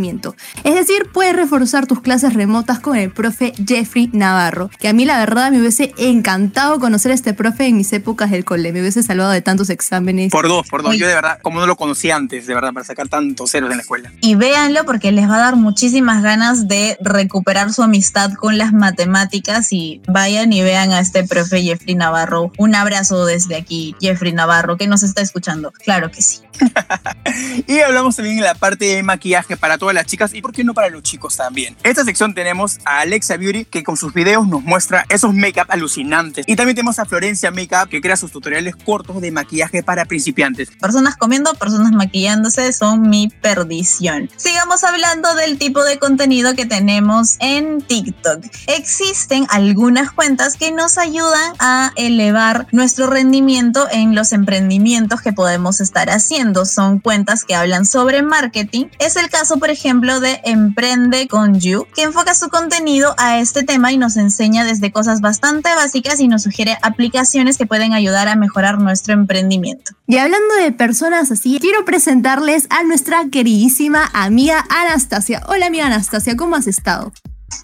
Es 0.64 0.76
decir, 0.76 1.10
puedes 1.12 1.36
reforzar 1.36 1.88
tus 1.88 2.02
clases 2.02 2.34
remotas 2.34 2.80
con 2.80 2.96
el 2.96 3.12
profe 3.12 3.54
Jeffrey 3.66 4.10
Navarro, 4.14 4.70
que 4.80 4.88
a 4.88 4.94
mí 4.94 5.06
la 5.06 5.20
verdad 5.20 5.52
me 5.52 5.60
hubiese 5.60 5.94
encantado 5.98 6.80
conocer 6.80 7.12
a 7.12 7.16
este 7.16 7.34
profe 7.34 7.68
en 7.68 7.78
mis 7.78 7.92
épocas 7.94 8.32
del 8.32 8.46
cole, 8.46 8.72
me 8.72 8.82
hubiese 8.82 9.04
salvado 9.04 9.32
de 9.32 9.42
tantos 9.42 9.70
exámenes. 9.70 10.32
Por 10.32 10.48
dos, 10.48 10.68
por 10.68 10.84
dos. 10.84 10.96
Yo 10.98 11.08
de 11.08 11.16
verdad, 11.16 11.40
como 11.42 11.60
no 11.60 11.68
lo 11.68 11.76
conocía 11.76 12.16
antes, 12.16 12.48
de 12.48 12.54
verdad, 12.54 12.74
para 12.74 12.86
sacar 12.86 13.08
tantos 13.08 13.52
ceros 13.52 13.72
en 13.72 13.78
la 13.78 13.82
escuela. 13.82 14.12
Y 14.22 14.36
véanlo 14.36 14.86
porque 14.86 15.12
les 15.12 15.30
va 15.30 15.36
a 15.36 15.39
dar 15.39 15.56
muchísimas 15.56 16.24
ganas 16.24 16.68
de 16.68 16.98
recuperar 17.01 17.74
su 17.74 17.84
amistad 17.84 18.34
con 18.34 18.58
las 18.58 18.74
matemáticas 18.74 19.72
y 19.72 20.01
vayan 20.08 20.54
y 20.54 20.62
vean 20.62 20.92
a 20.92 21.00
este 21.00 21.24
profe 21.24 21.62
Jeffrey 21.62 21.96
Navarro. 21.96 22.51
Un 22.58 22.75
abrazo 22.75 23.25
desde 23.25 23.56
aquí, 23.56 23.96
Jeffrey 24.00 24.32
Navarro, 24.34 24.77
que 24.77 24.88
nos 24.88 25.04
está 25.04 25.22
escuchando. 25.22 25.72
Claro 25.72 26.12
que 26.12 26.22
sí. 26.22 26.39
y 27.68 27.80
hablamos 27.80 28.15
también 28.15 28.38
en 28.38 28.44
la 28.44 28.56
parte 28.56 28.86
de 28.86 29.04
maquillaje 29.04 29.58
para 29.58 29.77
todas 29.82 29.96
las 29.96 30.06
chicas 30.06 30.36
y 30.36 30.44
por 30.44 30.52
qué 30.52 30.64
no 30.64 30.76
para 30.76 30.92
los 30.92 31.02
chicos 31.02 31.36
también. 31.36 31.76
En 31.84 31.90
esta 31.90 32.06
sección 32.06 32.36
tenemos 32.36 32.78
a 32.86 33.00
Alexa 33.00 33.36
Beauty 33.36 33.66
que 33.66 33.84
con 33.84 33.98
sus 33.98 34.14
videos 34.14 34.48
nos 34.48 34.62
muestra 34.62 35.08
esos 35.10 35.34
make-up 35.34 35.66
alucinantes. 35.70 36.46
Y 36.48 36.56
también 36.56 36.76
tenemos 36.76 37.00
a 37.00 37.06
Florencia 37.06 37.50
Makeup 37.50 37.90
que 37.90 38.00
crea 38.00 38.16
sus 38.16 38.32
tutoriales 38.32 38.76
cortos 38.76 39.20
de 39.20 39.32
maquillaje 39.32 39.82
para 39.82 40.06
principiantes. 40.06 40.70
Personas 40.80 41.18
comiendo, 41.18 41.56
personas 41.56 41.94
maquillándose 41.94 42.72
son 42.74 43.10
mi 43.10 43.30
perdición. 43.42 44.30
Sigamos 44.38 44.84
hablando 44.84 45.34
del 45.34 45.58
tipo 45.58 45.84
de 45.84 45.98
contenido 45.98 46.54
que 46.54 46.68
tenemos 46.68 47.38
en 47.40 47.82
TikTok. 47.82 48.46
Existen 48.68 49.48
algunas 49.50 50.12
cuentas 50.12 50.58
que 50.58 50.72
nos 50.72 51.00
ayudan 51.00 51.54
a 51.58 51.92
elevar 51.96 52.68
nuestro 52.72 53.08
rendimiento 53.08 53.88
en 53.92 54.14
los 54.14 54.32
emprendimientos 54.32 55.22
que 55.22 55.34
podemos 55.34 55.82
estar 55.82 56.12
haciendo. 56.12 56.68
Son 56.68 57.00
cuentas 57.00 57.46
que 57.46 57.56
hablan 57.56 57.88
sobre 57.88 58.22
marketing. 58.22 58.86
Es 59.00 59.16
el 59.16 59.28
caso, 59.32 59.58
por 59.58 59.71
ejemplo, 59.72 60.20
de 60.20 60.42
Emprende 60.44 61.28
con 61.28 61.60
You, 61.60 61.88
que 61.96 62.04
enfoca 62.04 62.36
su 62.36 62.50
contenido 62.50 63.16
a 63.18 63.40
este 63.40 63.63
tema 63.63 63.92
y 63.92 63.98
nos 63.98 64.18
enseña 64.18 64.63
desde 64.63 64.92
cosas 64.92 65.22
bastante 65.22 65.74
básicas 65.74 66.20
y 66.20 66.28
nos 66.28 66.44
sugiere 66.44 66.78
aplicaciones 66.82 67.58
que 67.58 67.66
pueden 67.66 67.94
ayudar 67.94 68.28
a 68.28 68.36
mejorar 68.36 68.80
nuestro 68.80 69.13
emprendimiento. 69.13 69.94
Y 70.08 70.18
hablando 70.18 70.56
de 70.56 70.72
personas 70.72 71.32
así, 71.32 71.58
quiero 71.60 71.86
presentarles 71.86 72.68
a 72.70 72.84
nuestra 72.84 73.25
queridísima 73.32 74.10
amiga 74.13 74.66
Anastasia. 74.70 75.42
Hola 75.48 75.68
amiga 75.68 75.88
Anastasia, 75.88 76.36
¿cómo 76.36 76.56
has 76.56 76.68
estado? 76.68 77.12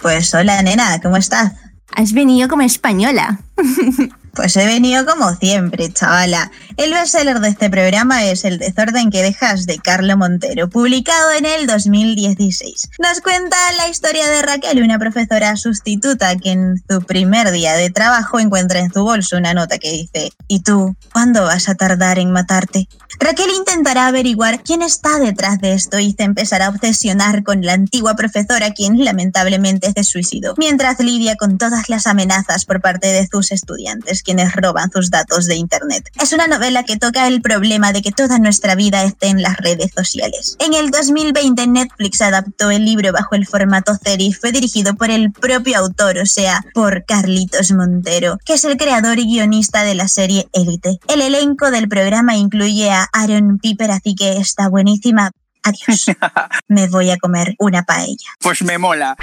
Pues 0.01 0.33
hola 0.33 0.61
nena, 0.63 0.99
¿cómo 1.01 1.17
estás? 1.17 1.53
Has 1.95 2.13
venido 2.13 2.47
como 2.47 2.63
española. 2.63 3.39
Pues 4.37 4.55
he 4.55 4.67
venido 4.67 5.03
como 5.03 5.33
siempre, 5.33 5.91
chavala. 5.91 6.51
El 6.77 6.93
bestseller 6.93 7.39
de 7.39 7.49
este 7.49 7.71
programa 7.71 8.23
es 8.23 8.45
El 8.45 8.59
desorden 8.59 9.09
que 9.09 9.23
dejas 9.23 9.65
de 9.65 9.79
Carlo 9.79 10.15
Montero, 10.15 10.69
publicado 10.69 11.31
en 11.31 11.47
el 11.47 11.65
2016. 11.65 12.89
Nos 12.99 13.21
cuenta 13.21 13.57
la 13.77 13.89
historia 13.89 14.29
de 14.29 14.43
Raquel, 14.43 14.83
una 14.83 14.99
profesora 14.99 15.55
sustituta 15.55 16.35
que 16.35 16.51
en 16.51 16.75
su 16.87 17.01
primer 17.01 17.49
día 17.49 17.73
de 17.73 17.89
trabajo 17.89 18.39
encuentra 18.39 18.79
en 18.79 18.93
su 18.93 19.01
bolso 19.01 19.37
una 19.37 19.55
nota 19.55 19.79
que 19.79 19.91
dice, 19.91 20.31
¿y 20.47 20.61
tú? 20.61 20.95
¿Cuándo 21.11 21.41
vas 21.41 21.67
a 21.67 21.73
tardar 21.73 22.19
en 22.19 22.31
matarte? 22.31 22.87
Raquel 23.19 23.49
intentará 23.57 24.05
averiguar 24.05 24.61
quién 24.61 24.83
está 24.83 25.17
detrás 25.17 25.59
de 25.59 25.73
esto 25.73 25.97
y 25.97 26.11
se 26.11 26.23
empezará 26.23 26.67
a 26.67 26.69
obsesionar 26.69 27.43
con 27.43 27.63
la 27.63 27.73
antigua 27.73 28.15
profesora 28.15 28.71
quien 28.71 29.03
lamentablemente 29.03 29.91
se 29.91 30.03
suicidó, 30.03 30.53
mientras 30.57 30.99
lidia 30.99 31.35
con 31.35 31.57
todas 31.57 31.89
las 31.89 32.05
amenazas 32.05 32.65
por 32.65 32.81
parte 32.81 33.07
de 33.07 33.27
sus 33.27 33.51
estudiantes 33.51 34.21
quienes 34.27 34.53
roban 34.53 34.91
sus 34.91 35.09
datos 35.09 35.45
de 35.45 35.55
Internet. 35.55 36.09
Es 36.21 36.33
una 36.33 36.47
novela 36.47 36.83
que 36.83 36.97
toca 36.97 37.27
el 37.27 37.41
problema 37.41 37.93
de 37.93 38.01
que 38.01 38.11
toda 38.11 38.39
nuestra 38.39 38.75
vida 38.75 39.03
esté 39.03 39.27
en 39.27 39.41
las 39.41 39.55
redes 39.55 39.91
sociales. 39.95 40.57
En 40.59 40.73
el 40.73 40.91
2020 40.91 41.65
Netflix 41.67 42.21
adaptó 42.21 42.69
el 42.69 42.83
libro 42.83 43.13
bajo 43.13 43.35
el 43.35 43.47
formato 43.47 43.95
serie 43.95 44.27
y 44.27 44.33
fue 44.33 44.51
dirigido 44.51 44.95
por 44.95 45.11
el 45.11 45.31
propio 45.31 45.77
autor, 45.77 46.17
o 46.17 46.25
sea, 46.25 46.61
por 46.73 47.05
Carlitos 47.05 47.71
Montero, 47.71 48.37
que 48.43 48.55
es 48.55 48.65
el 48.65 48.75
creador 48.75 49.17
y 49.17 49.27
guionista 49.27 49.83
de 49.83 49.95
la 49.95 50.09
serie 50.09 50.49
Élite. 50.51 50.99
El 51.07 51.21
elenco 51.21 51.71
del 51.71 51.87
programa 51.87 52.35
incluye 52.35 52.91
a 52.91 53.07
Aaron 53.13 53.59
Piper, 53.59 53.91
así 53.91 54.13
que 54.13 54.33
está 54.33 54.67
buenísima. 54.67 55.31
Adiós. 55.63 56.05
Me 56.67 56.89
voy 56.89 57.11
a 57.11 57.17
comer 57.17 57.55
una 57.59 57.83
paella. 57.83 58.29
Pues 58.41 58.61
me 58.61 58.77
mola. 58.77 59.15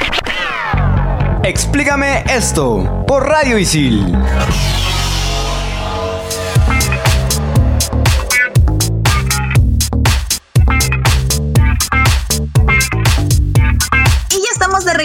Explícame 1.45 2.25
esto 2.27 3.05
por 3.07 3.29
Radio 3.29 3.59
Isil. 3.59 4.17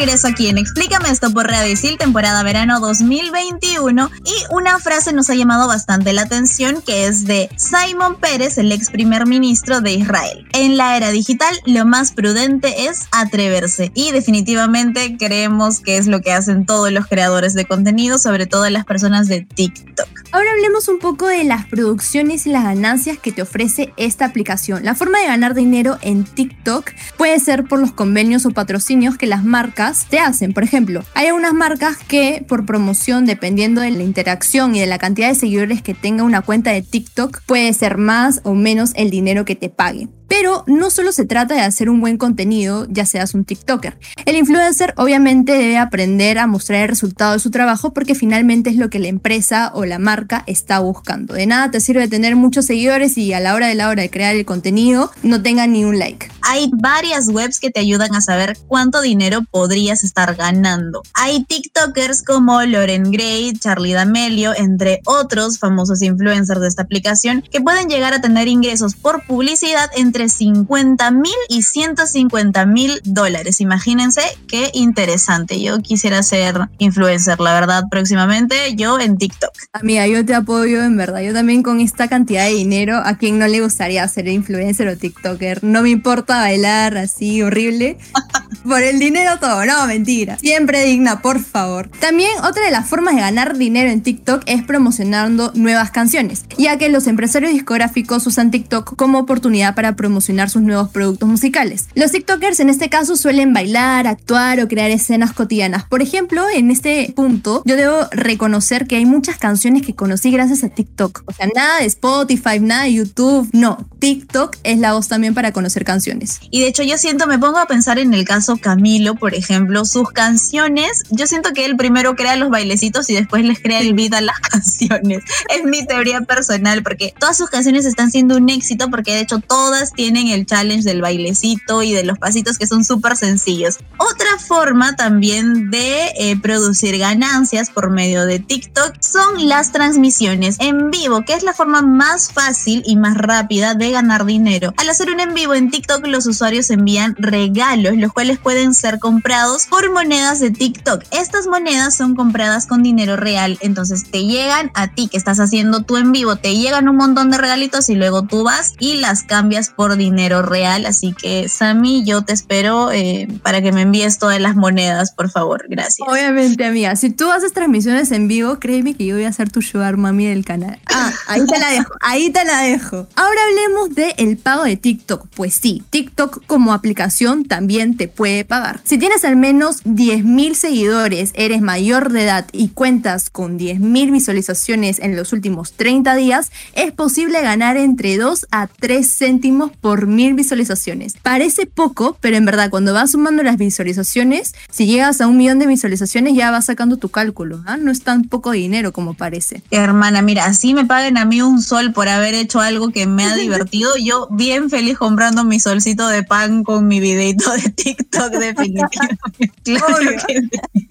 Ya 0.07 0.08
aquí 0.25 0.47
en 0.47 0.57
Explícame 0.57 1.09
esto 1.09 1.31
por 1.31 1.47
Radio 1.47 1.75
temporada 1.97 2.43
verano 2.43 2.79
2021. 2.79 4.11
Y 4.25 4.53
una 4.53 4.79
frase 4.79 5.13
nos 5.13 5.29
ha 5.29 5.35
llamado 5.35 5.67
bastante 5.67 6.13
la 6.13 6.23
atención 6.23 6.81
que 6.81 7.05
es 7.05 7.25
de 7.25 7.49
Simon 7.55 8.15
Pérez, 8.15 8.57
el 8.57 8.71
ex 8.71 8.89
primer 8.89 9.25
ministro 9.25 9.81
de 9.81 9.93
Israel. 9.93 10.47
En 10.53 10.77
la 10.77 10.97
era 10.97 11.11
digital, 11.11 11.55
lo 11.65 11.85
más 11.85 12.11
prudente 12.11 12.87
es 12.87 13.07
atreverse. 13.11 13.91
Y 13.93 14.11
definitivamente 14.11 15.15
creemos 15.17 15.79
que 15.79 15.97
es 15.97 16.07
lo 16.07 16.21
que 16.21 16.33
hacen 16.33 16.65
todos 16.65 16.91
los 16.91 17.07
creadores 17.07 17.53
de 17.53 17.65
contenido, 17.65 18.17
sobre 18.17 18.47
todo 18.47 18.69
las 18.69 18.85
personas 18.85 19.27
de 19.27 19.41
TikTok. 19.41 20.07
Ahora 20.31 20.51
hablemos 20.51 20.87
un 20.87 20.99
poco 20.99 21.25
de 21.27 21.43
las 21.43 21.65
producciones 21.65 22.45
y 22.45 22.51
las 22.51 22.63
ganancias 22.63 23.17
que 23.17 23.31
te 23.31 23.41
ofrece 23.41 23.93
esta 23.97 24.25
aplicación. 24.25 24.85
La 24.85 24.93
forma 24.93 25.19
de 25.19 25.25
ganar 25.25 25.55
dinero 25.55 25.97
en 26.01 26.23
TikTok 26.23 26.91
puede 27.17 27.39
ser 27.39 27.63
por 27.63 27.79
los 27.79 27.91
convenios 27.91 28.45
o 28.45 28.51
patrocinios 28.51 29.17
que 29.17 29.25
las 29.25 29.43
marcas 29.43 30.05
te 30.09 30.19
hacen. 30.19 30.53
Por 30.53 30.63
ejemplo, 30.63 31.03
hay 31.13 31.27
algunas 31.27 31.53
marcas 31.53 31.97
que 31.97 32.43
por 32.47 32.65
promoción, 32.65 33.25
dependiendo 33.25 33.81
de 33.81 33.91
la 33.91 34.03
interacción 34.03 34.75
y 34.75 34.79
de 34.79 34.87
la 34.87 34.97
cantidad 34.97 35.29
de 35.29 35.35
seguidores 35.35 35.81
que 35.81 35.93
tenga 35.93 36.23
una 36.23 36.41
cuenta 36.41 36.71
de 36.71 36.81
TikTok, 36.81 37.41
puede 37.45 37.71
ser 37.73 37.97
más 37.97 38.41
o 38.43 38.53
menos 38.53 38.91
el 38.95 39.09
dinero 39.09 39.45
que 39.45 39.55
te 39.55 39.69
pague. 39.69 40.07
Pero 40.29 40.63
no 40.67 40.91
solo 40.91 41.11
se 41.11 41.25
trata 41.25 41.55
de 41.55 41.61
hacer 41.61 41.89
un 41.89 41.99
buen 41.99 42.17
contenido, 42.17 42.85
ya 42.87 43.05
seas 43.05 43.33
un 43.33 43.43
TikToker. 43.43 43.97
El 44.25 44.37
influencer 44.37 44.93
obviamente 44.95 45.53
debe 45.53 45.77
aprender 45.77 46.37
a 46.37 46.47
mostrar 46.47 46.83
el 46.83 46.87
resultado 46.87 47.33
de 47.33 47.39
su 47.39 47.51
trabajo 47.51 47.93
porque 47.93 48.15
finalmente 48.15 48.69
es 48.69 48.77
lo 48.77 48.89
que 48.89 48.99
la 48.99 49.07
empresa 49.07 49.71
o 49.73 49.85
la 49.85 49.99
marca 49.99 50.43
está 50.45 50.79
buscando. 50.79 51.33
De 51.33 51.47
nada 51.47 51.71
te 51.71 51.81
sirve 51.81 52.07
tener 52.07 52.35
muchos 52.35 52.67
seguidores 52.67 53.17
y 53.17 53.33
a 53.33 53.39
la 53.39 53.55
hora 53.55 53.67
de 53.67 53.75
la 53.75 53.89
hora 53.89 54.03
de 54.03 54.09
crear 54.09 54.35
el 54.35 54.45
contenido 54.45 55.11
no 55.23 55.41
tenga 55.41 55.65
ni 55.67 55.83
un 55.83 55.97
like. 55.97 56.29
Hay 56.41 56.71
varias 56.73 57.27
webs 57.27 57.59
que 57.59 57.69
te 57.69 57.79
ayudan 57.79 58.15
a 58.15 58.21
saber 58.21 58.57
cuánto 58.67 59.01
dinero 59.01 59.41
podrías 59.49 60.03
estar 60.03 60.35
ganando. 60.35 61.01
Hay 61.13 61.43
TikTokers 61.43 62.23
como 62.23 62.61
Loren 62.61 63.11
Gray, 63.11 63.53
Charlie 63.53 63.93
D'Amelio, 63.93 64.53
entre 64.55 65.01
otros 65.05 65.59
famosos 65.59 66.01
influencers 66.01 66.61
de 66.61 66.67
esta 66.67 66.83
aplicación 66.83 67.43
que 67.51 67.61
pueden 67.61 67.89
llegar 67.89 68.13
a 68.13 68.21
tener 68.21 68.47
ingresos 68.47 68.95
por 68.95 69.25
publicidad 69.25 69.89
entre 69.95 70.18
50 70.27 71.11
mil 71.11 71.31
y 71.47 71.63
150 71.63 72.65
mil 72.65 72.99
dólares. 73.05 73.61
Imagínense 73.61 74.21
qué 74.47 74.71
interesante. 74.73 75.61
Yo 75.61 75.79
quisiera 75.79 76.23
ser 76.23 76.69
influencer, 76.79 77.39
la 77.39 77.53
verdad, 77.53 77.83
próximamente 77.89 78.75
yo 78.75 78.99
en 78.99 79.17
TikTok. 79.17 79.51
Amiga, 79.73 80.07
yo 80.07 80.25
te 80.25 80.33
apoyo 80.33 80.83
en 80.83 80.97
verdad. 80.97 81.21
Yo 81.21 81.33
también 81.33 81.63
con 81.63 81.79
esta 81.79 82.07
cantidad 82.07 82.45
de 82.45 82.53
dinero, 82.55 82.97
a 82.97 83.17
quien 83.17 83.39
no 83.39 83.47
le 83.47 83.61
gustaría 83.61 84.07
ser 84.07 84.27
influencer 84.27 84.87
o 84.87 84.97
TikToker. 84.97 85.63
No 85.63 85.83
me 85.83 85.89
importa 85.89 86.39
bailar 86.39 86.97
así 86.97 87.41
horrible. 87.41 87.97
Por 88.63 88.83
el 88.83 88.99
dinero 88.99 89.37
todo, 89.39 89.65
no, 89.65 89.87
mentira. 89.87 90.37
Siempre 90.37 90.83
digna, 90.83 91.21
por 91.21 91.39
favor. 91.39 91.89
También 91.99 92.31
otra 92.43 92.65
de 92.65 92.71
las 92.71 92.87
formas 92.87 93.15
de 93.15 93.21
ganar 93.21 93.57
dinero 93.57 93.89
en 93.89 94.01
TikTok 94.01 94.43
es 94.47 94.63
promocionando 94.63 95.51
nuevas 95.55 95.91
canciones, 95.91 96.45
ya 96.57 96.77
que 96.77 96.89
los 96.89 97.07
empresarios 97.07 97.53
discográficos 97.53 98.27
usan 98.27 98.51
TikTok 98.51 98.95
como 98.95 99.19
oportunidad 99.19 99.75
para 99.75 99.95
promocionar 99.95 100.08
sus 100.11 100.61
nuevos 100.61 100.89
productos 100.89 101.27
musicales. 101.27 101.87
Los 101.95 102.11
TikTokers 102.11 102.59
en 102.59 102.69
este 102.69 102.89
caso 102.89 103.15
suelen 103.15 103.53
bailar, 103.53 104.07
actuar 104.07 104.59
o 104.59 104.67
crear 104.67 104.91
escenas 104.91 105.33
cotidianas. 105.33 105.85
Por 105.85 106.01
ejemplo, 106.01 106.43
en 106.49 106.71
este 106.71 107.13
punto 107.15 107.63
yo 107.65 107.75
debo 107.75 108.07
reconocer 108.11 108.87
que 108.87 108.97
hay 108.97 109.05
muchas 109.05 109.37
canciones 109.37 109.85
que 109.85 109.95
conocí 109.95 110.31
gracias 110.31 110.63
a 110.63 110.69
TikTok. 110.69 111.23
O 111.25 111.33
sea, 111.33 111.47
nada 111.53 111.79
de 111.79 111.85
Spotify, 111.85 112.59
nada 112.59 112.83
de 112.83 112.93
YouTube, 112.93 113.49
no. 113.53 113.89
TikTok 113.99 114.57
es 114.63 114.79
la 114.79 114.93
voz 114.93 115.07
también 115.07 115.33
para 115.33 115.51
conocer 115.51 115.83
canciones. 115.83 116.39
Y 116.49 116.61
de 116.61 116.67
hecho 116.67 116.83
yo 116.83 116.97
siento, 116.97 117.27
me 117.27 117.37
pongo 117.37 117.57
a 117.57 117.67
pensar 117.67 117.99
en 117.99 118.13
el 118.13 118.25
caso 118.25 118.57
Camilo, 118.57 119.15
por 119.15 119.33
ejemplo, 119.33 119.85
sus 119.85 120.09
canciones, 120.11 121.03
yo 121.09 121.27
siento 121.27 121.51
que 121.53 121.65
él 121.65 121.75
primero 121.75 122.15
crea 122.15 122.35
los 122.35 122.49
bailecitos 122.49 123.09
y 123.09 123.15
después 123.15 123.43
les 123.43 123.59
crea 123.59 123.79
el 123.79 123.93
beat 123.93 124.13
a 124.13 124.21
las 124.21 124.39
canciones. 124.51 125.23
Es 125.49 125.63
mi 125.65 125.85
teoría 125.85 126.21
personal 126.21 126.83
porque 126.83 127.13
todas 127.19 127.37
sus 127.37 127.49
canciones 127.49 127.85
están 127.85 128.11
siendo 128.11 128.37
un 128.37 128.49
éxito 128.49 128.89
porque 128.89 129.13
de 129.13 129.21
hecho 129.21 129.39
todas 129.39 129.91
tienen 129.99 130.29
el 130.29 130.45
challenge 130.45 130.87
del 130.87 131.01
bailecito 131.01 131.83
y 131.83 131.91
de 131.91 132.05
los 132.05 132.17
pasitos 132.17 132.57
que 132.57 132.67
son 132.67 132.85
súper 132.85 133.17
sencillos. 133.17 133.79
Otra 133.97 134.39
forma 134.39 134.95
también 134.95 135.69
de 135.71 136.13
eh, 136.17 136.39
producir 136.41 136.97
ganancias 136.97 137.69
por 137.69 137.89
medio 137.89 138.25
de 138.25 138.39
TikTok 138.39 138.93
son 139.01 139.49
las 139.49 139.73
transmisiones 139.73 140.55
en 140.61 140.89
vivo, 140.89 141.25
que 141.25 141.33
es 141.33 141.43
la 141.43 141.53
forma 141.53 141.81
más 141.81 142.31
fácil 142.31 142.81
y 142.85 142.95
más 142.95 143.17
rápida 143.17 143.73
de 143.73 143.91
ganar 143.91 144.25
dinero. 144.25 144.73
Al 144.77 144.87
hacer 144.87 145.11
un 145.11 145.19
en 145.19 145.33
vivo 145.33 145.53
en 145.53 145.69
TikTok, 145.69 146.07
los 146.07 146.25
usuarios 146.27 146.69
envían 146.69 147.17
regalos, 147.17 147.97
los 147.97 148.13
cuales 148.13 148.39
pueden 148.39 148.73
ser 148.73 148.99
comprados 148.99 149.65
por 149.65 149.91
monedas 149.91 150.39
de 150.39 150.51
TikTok. 150.51 151.03
Estas 151.11 151.45
monedas 151.47 151.93
son 151.93 152.15
compradas 152.15 152.67
con 152.67 152.83
dinero 152.83 153.17
real, 153.17 153.57
entonces 153.59 154.09
te 154.09 154.23
llegan 154.23 154.71
a 154.75 154.93
ti 154.93 155.09
que 155.09 155.17
estás 155.17 155.41
haciendo 155.41 155.81
tu 155.81 155.97
en 155.97 156.13
vivo, 156.13 156.37
te 156.37 156.55
llegan 156.55 156.87
un 156.87 156.95
montón 156.95 157.31
de 157.31 157.37
regalitos 157.37 157.89
y 157.89 157.95
luego 157.95 158.23
tú 158.23 158.45
vas 158.45 158.75
y 158.79 158.95
las 158.95 159.23
cambias 159.23 159.71
por 159.71 159.88
dinero 159.95 160.41
real. 160.41 160.85
Así 160.85 161.13
que, 161.13 161.49
Sammy, 161.49 162.03
yo 162.05 162.23
te 162.23 162.33
espero 162.33 162.91
eh, 162.91 163.27
para 163.43 163.61
que 163.61 163.71
me 163.71 163.81
envíes 163.81 164.17
todas 164.17 164.39
las 164.39 164.55
monedas, 164.55 165.11
por 165.11 165.29
favor. 165.29 165.65
Gracias. 165.69 166.07
Obviamente, 166.07 166.65
amiga. 166.65 166.95
Si 166.95 167.09
tú 167.09 167.31
haces 167.31 167.53
transmisiones 167.53 168.11
en 168.11 168.27
vivo, 168.27 168.59
créeme 168.59 168.95
que 168.95 169.05
yo 169.05 169.15
voy 169.15 169.25
a 169.25 169.33
ser 169.33 169.51
tu 169.51 169.61
sugar 169.61 169.97
mami 169.97 170.27
del 170.27 170.45
canal. 170.45 170.79
Ah, 170.87 171.11
ahí 171.27 171.45
te 171.45 171.59
la 171.59 171.69
dejo. 171.71 171.93
Ahí 172.01 172.29
te 172.29 172.45
la 172.45 172.61
dejo. 172.61 173.07
Ahora 173.15 173.39
hablemos 173.47 173.95
de 173.95 174.13
pago 174.35 174.63
de 174.63 174.77
TikTok. 174.77 175.27
Pues 175.35 175.53
sí, 175.53 175.83
TikTok 175.89 176.45
como 176.45 176.73
aplicación 176.73 177.45
también 177.45 177.97
te 177.97 178.07
puede 178.07 178.45
pagar. 178.45 178.81
Si 178.83 178.97
tienes 178.97 179.25
al 179.25 179.35
menos 179.35 179.83
10.000 179.83 180.53
seguidores, 180.53 181.31
eres 181.35 181.61
mayor 181.61 182.11
de 182.11 182.23
edad 182.23 182.47
y 182.51 182.69
cuentas 182.69 183.29
con 183.29 183.57
10.000 183.57 184.11
visualizaciones 184.11 184.99
en 184.99 185.15
los 185.15 185.33
últimos 185.33 185.73
30 185.73 186.15
días, 186.15 186.51
es 186.73 186.91
posible 186.91 187.41
ganar 187.41 187.77
entre 187.77 188.17
2 188.17 188.47
a 188.51 188.67
3 188.67 189.17
céntimos 189.17 189.71
por 189.81 190.07
mil 190.07 190.33
visualizaciones. 190.33 191.15
Parece 191.21 191.65
poco, 191.65 192.17
pero 192.19 192.37
en 192.37 192.45
verdad 192.45 192.69
cuando 192.69 192.93
vas 192.93 193.11
sumando 193.11 193.43
las 193.43 193.57
visualizaciones, 193.57 194.53
si 194.71 194.85
llegas 194.85 195.21
a 195.21 195.27
un 195.27 195.37
millón 195.37 195.59
de 195.59 195.67
visualizaciones 195.67 196.33
ya 196.35 196.51
vas 196.51 196.65
sacando 196.65 196.97
tu 196.97 197.09
cálculo. 197.09 197.63
¿ah? 197.65 197.77
No 197.77 197.91
es 197.91 198.03
tan 198.03 198.23
poco 198.23 198.51
dinero 198.51 198.91
como 198.91 199.13
parece. 199.13 199.61
Hermana, 199.71 200.21
mira, 200.21 200.45
así 200.45 200.73
me 200.73 200.85
paguen 200.85 201.17
a 201.17 201.25
mí 201.25 201.41
un 201.41 201.61
sol 201.61 201.93
por 201.93 202.07
haber 202.09 202.33
hecho 202.33 202.59
algo 202.59 202.89
que 202.89 203.07
me 203.07 203.25
ha 203.25 203.35
divertido. 203.37 203.91
Yo 203.97 204.27
bien 204.31 204.69
feliz 204.69 204.97
comprando 204.97 205.43
mi 205.43 205.59
solcito 205.59 206.07
de 206.07 206.23
pan 206.23 206.63
con 206.63 206.87
mi 206.87 206.99
videito 206.99 207.51
de 207.51 207.69
TikTok 207.69 208.31
definitivamente. 208.39 209.51
Claro 209.63 209.97
que 210.25 210.41
sí. 210.41 210.89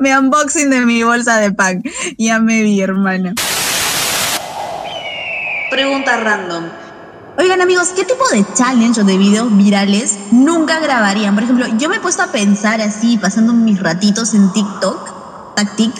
Mi 0.00 0.10
unboxing 0.10 0.70
de 0.70 0.80
mi 0.80 1.02
bolsa 1.02 1.38
de 1.38 1.52
pan. 1.52 1.82
Ya 2.18 2.40
me 2.40 2.62
vi, 2.62 2.80
hermana. 2.80 3.34
Pregunta 5.70 6.16
random. 6.16 6.64
Oigan 7.40 7.60
amigos, 7.60 7.90
¿qué 7.94 8.04
tipo 8.04 8.24
de 8.32 8.44
challenge 8.54 9.00
o 9.00 9.04
de 9.04 9.16
videos 9.16 9.56
virales 9.56 10.18
nunca 10.32 10.80
grabarían? 10.80 11.34
Por 11.34 11.44
ejemplo, 11.44 11.66
yo 11.78 11.88
me 11.88 11.96
he 11.96 12.00
puesto 12.00 12.22
a 12.22 12.32
pensar 12.32 12.80
así, 12.80 13.16
pasando 13.16 13.52
mis 13.52 13.80
ratitos 13.80 14.34
en 14.34 14.52
TikTok, 14.52 15.54
tac 15.54 15.76
tic, 15.76 15.92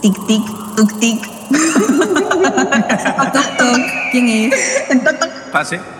tic 0.00 0.26
tic, 0.26 0.42
tuk 0.76 0.98
tic, 0.98 1.30
¿Quién 4.12 4.28
es? 4.28 4.54
Pase. 5.52 5.80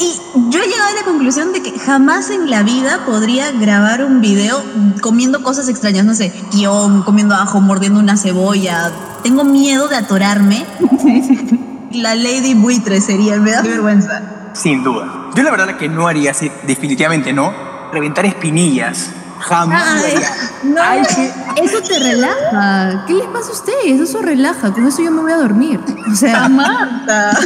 Y 0.00 0.14
yo 0.50 0.60
he 0.60 0.68
llegado 0.68 0.90
a 0.90 0.94
la 0.94 1.02
conclusión 1.04 1.52
de 1.52 1.60
que 1.60 1.76
jamás 1.76 2.30
en 2.30 2.48
la 2.48 2.62
vida 2.62 3.04
podría 3.04 3.50
grabar 3.50 4.04
un 4.04 4.20
video 4.20 4.62
comiendo 5.00 5.42
cosas 5.42 5.68
extrañas, 5.68 6.04
no 6.04 6.14
sé, 6.14 6.32
guion, 6.52 7.02
comiendo 7.02 7.34
ajo, 7.34 7.60
mordiendo 7.60 7.98
una 7.98 8.16
cebolla. 8.16 8.92
Tengo 9.24 9.42
miedo 9.42 9.88
de 9.88 9.96
atorarme. 9.96 10.64
La 11.92 12.14
Lady 12.14 12.54
Buitre 12.54 13.00
sería, 13.00 13.36
me 13.36 13.50
da 13.52 13.62
vergüenza. 13.62 14.50
Sin 14.52 14.82
duda. 14.84 15.30
Yo 15.34 15.42
la 15.42 15.50
verdad 15.50 15.76
que 15.76 15.88
no 15.88 16.06
haría 16.08 16.32
así, 16.32 16.50
definitivamente 16.66 17.32
no. 17.32 17.52
Reventar 17.92 18.26
espinillas. 18.26 19.10
Jamás 19.40 19.82
Ay, 20.04 20.12
haría. 20.16 20.28
no, 20.64 20.82
Ay, 20.82 21.02
que- 21.14 21.62
eso 21.64 21.80
te 21.80 21.98
relaja. 21.98 23.04
¿Qué 23.06 23.14
les 23.14 23.26
pasa 23.26 23.48
a 23.50 23.52
ustedes? 23.52 24.00
Eso 24.00 24.20
relaja. 24.20 24.72
Con 24.72 24.86
eso 24.86 25.00
yo 25.02 25.10
me 25.12 25.22
voy 25.22 25.32
a 25.32 25.36
dormir. 25.36 25.80
O 26.10 26.14
sea, 26.14 26.48
Marta. 26.48 27.38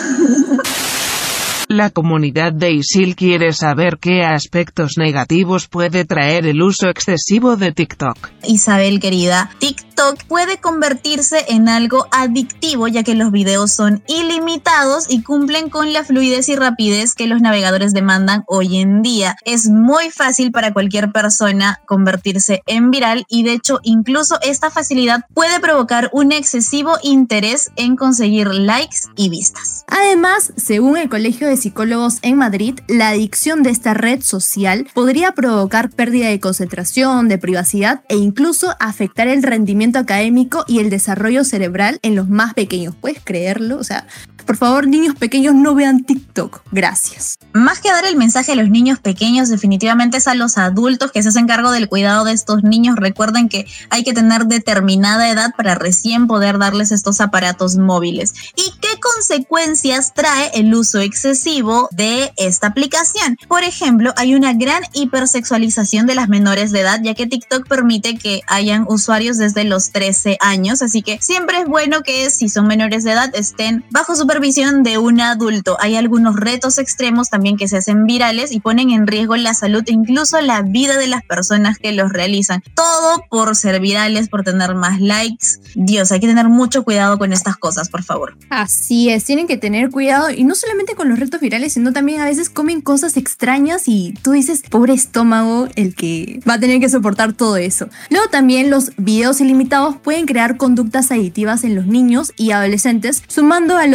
La 1.69 1.89
comunidad 1.91 2.53
de 2.53 2.73
ISIL 2.73 3.15
quiere 3.17 3.53
saber 3.55 3.97
qué 3.99 4.25
aspectos 4.25 4.93
negativos 4.99 5.69
puede 5.69 6.05
traer 6.05 6.47
el 6.47 6.61
uso 6.61 6.89
excesivo 6.89 7.57
de 7.57 7.73
TikTok. 7.73 8.17
Isabel 8.47 9.01
querida, 9.01 9.49
TikTok 9.59 9.92
puede 10.29 10.59
convertirse 10.59 11.45
en 11.49 11.69
algo 11.69 12.07
adictivo 12.11 12.89
ya 12.89 13.03
que 13.03 13.15
los 13.15 13.31
videos 13.31 13.73
son 13.73 14.03
ilimitados 14.07 15.07
y 15.09 15.23
cumplen 15.23 15.71
con 15.71 15.93
la 15.93 16.05
fluidez 16.05 16.49
y 16.49 16.57
rapidez 16.57 17.15
que 17.15 17.27
los 17.27 17.41
navegadores 17.41 17.93
demandan 17.93 18.45
hoy 18.47 18.79
en 18.79 19.03
día. 19.03 19.37
Es 19.45 19.69
muy 19.69 20.11
fácil 20.11 20.53
para 20.53 20.73
cualquier 20.73 21.13
persona 21.13 21.81
convertirse 21.87 22.63
en 22.67 22.91
viral 22.91 23.25
y 23.29 23.43
de 23.45 23.53
hecho 23.53 23.81
incluso 23.83 24.39
esta 24.43 24.71
facilidad 24.71 25.25
puede 25.35 25.61
provocar 25.61 26.11
un 26.13 26.33
excesivo 26.33 26.97
interés 27.03 27.71
en 27.77 27.97
conseguir 27.97 28.49
likes 28.49 28.97
y 29.17 29.29
vistas. 29.29 29.85
Además, 29.89 30.53
según 30.57 30.97
el 30.97 31.09
Colegio 31.09 31.49
de 31.49 31.57
Psicólogos 31.57 32.19
en 32.23 32.37
Madrid, 32.37 32.79
la 32.89 33.09
adicción 33.09 33.63
de 33.63 33.71
esta 33.71 33.95
red 33.95 34.23
social 34.23 34.87
podría 34.95 35.33
provocar 35.33 35.91
pérdida 35.91 36.29
de 36.29 36.41
concentración, 36.41 37.29
de 37.29 37.39
privacidad 37.39 38.03
e 38.09 38.17
incluso 38.17 38.75
afectar 38.81 39.29
el 39.29 39.43
rendimiento 39.43 39.92
académico 39.99 40.65
y 40.67 40.79
el 40.81 40.91
desarrollo 40.91 41.45
cerebral 41.45 41.99
en 42.03 42.15
los 42.15 42.29
más 42.29 42.55
pequeños. 42.55 42.95
¿Puedes 43.01 43.21
creerlo? 43.23 43.79
O 43.79 43.85
sea, 43.85 44.07
por 44.43 44.57
favor, 44.57 44.87
niños 44.87 45.15
pequeños 45.15 45.55
no 45.55 45.75
vean 45.75 46.05
TikTok. 46.05 46.63
Gracias. 46.73 47.39
Más 47.53 47.81
que 47.81 47.91
dar 47.91 48.05
el 48.05 48.17
mensaje 48.17 48.53
a 48.53 48.55
los 48.55 48.71
niños 48.71 48.99
pequeños, 48.99 49.49
definitivamente 49.49 50.17
es 50.17 50.27
a 50.27 50.35
los 50.35 50.59
adultos 50.59 51.13
que 51.13 51.23
se 51.23 51.29
hacen 51.29 51.47
cargo 51.47 51.71
del 51.71 51.89
cuidado 51.89 52.25
de 52.25 52.33
estos 52.33 52.63
niños. 52.63 52.97
Recuerden 52.97 53.49
que 53.49 53.67
hay 53.91 54.05
que 54.05 54.13
tener 54.13 54.47
determinada 54.47 55.29
edad 55.31 55.53
para 55.57 55.75
recién 55.75 56.27
poder 56.27 56.59
darles 56.59 56.93
estos 56.93 57.21
aparatos 57.21 57.77
móviles. 57.77 58.33
¿Y 58.57 58.73
qué 58.81 59.01
consecuencias 59.01 60.15
trae 60.15 60.51
el 60.55 60.75
uso 60.75 61.01
excesivo 61.01 61.89
de 61.93 62.33
esta 62.37 62.69
aplicación? 62.69 63.37
Por 63.49 63.65
ejemplo, 63.65 64.15
hay 64.17 64.35
una 64.35 64.55
gran 64.55 64.83
hipersexualización 64.95 66.07
de 66.07 66.15
las 66.15 66.29
menores 66.29 66.73
de 66.73 66.81
edad, 66.81 67.01
ya 67.03 67.15
que 67.15 67.27
TikTok 67.27 67.69
permite 67.69 68.17
que 68.17 68.41
hayan 68.47 68.87
usuarios 68.89 69.37
desde 69.37 69.65
los 69.65 69.91
13 69.91 70.39
años. 70.41 70.83
Así 70.83 71.03
que 71.03 71.19
siempre 71.21 71.61
es 71.61 71.67
bueno 71.67 72.03
que 72.03 72.31
si 72.31 72.49
son 72.49 72.67
menores 72.67 73.05
de 73.05 73.13
edad 73.13 73.31
estén 73.35 73.85
bajo 73.91 74.15
supervisión 74.33 74.83
de 74.83 74.97
un 74.97 75.21
adulto. 75.21 75.77
Hay 75.79 75.95
algunos 75.95 76.37
retos 76.37 76.79
extremos 76.79 77.29
también 77.29 77.59
que 77.59 77.69
se 77.69 77.77
hacen 77.77 78.07
virales 78.07 78.51
y 78.51 78.61
ponen 78.61 78.89
en 78.89 79.07
riesgo 79.07 79.37
la 79.37 79.53
salud 79.53 79.83
e 79.87 79.93
incluso 79.93 80.41
la 80.41 80.62
vida 80.62 80.97
de 80.97 81.07
las 81.07 81.23
personas 81.23 81.77
que 81.77 81.93
los 81.93 82.11
realizan. 82.11 82.62
Todo 82.75 83.27
por 83.29 83.55
ser 83.55 83.79
virales, 83.79 84.31
por 84.31 84.43
tener 84.43 84.75
más 84.75 85.03
likes. 85.03 85.59
Dios, 85.75 86.12
hay 86.12 86.21
que 86.21 86.29
tener 86.29 86.49
mucho 86.49 86.83
cuidado 86.83 87.19
con 87.19 87.35
estas 87.35 87.59
cosas, 87.59 87.91
por 87.91 88.05
favor. 88.05 88.39
Así 88.49 89.11
es, 89.11 89.25
tienen 89.25 89.47
que 89.47 89.59
tener 89.59 89.91
cuidado 89.91 90.31
y 90.31 90.45
no 90.45 90.55
solamente 90.55 90.95
con 90.95 91.11
los 91.11 91.19
retos 91.19 91.39
virales, 91.39 91.75
sino 91.75 91.93
también 91.93 92.23
a 92.23 92.25
veces 92.25 92.49
comen 92.49 92.81
cosas 92.81 93.19
extrañas 93.19 93.83
y 93.87 94.15
tú 94.23 94.31
dices, 94.33 94.62
pobre 94.71 94.95
estómago, 94.95 95.69
el 95.77 95.95
que 95.95 96.41
va 96.49 96.55
a 96.55 96.59
tener 96.59 96.81
que 96.81 96.89
soportar 96.89 97.35
todo 97.35 97.59
eso. 97.59 97.91
Luego 98.09 98.29
también 98.31 98.71
los 98.71 98.93
videos 98.97 99.43
ilimitados 99.43 99.97
pueden 99.97 100.25
crear 100.25 100.57
conductas 100.57 101.11
adictivas 101.11 101.65
en 101.65 101.75
los 101.75 101.85
niños 101.85 102.33
y 102.39 102.53
adolescentes, 102.53 103.23
sumando 103.27 103.77
al 103.77 103.93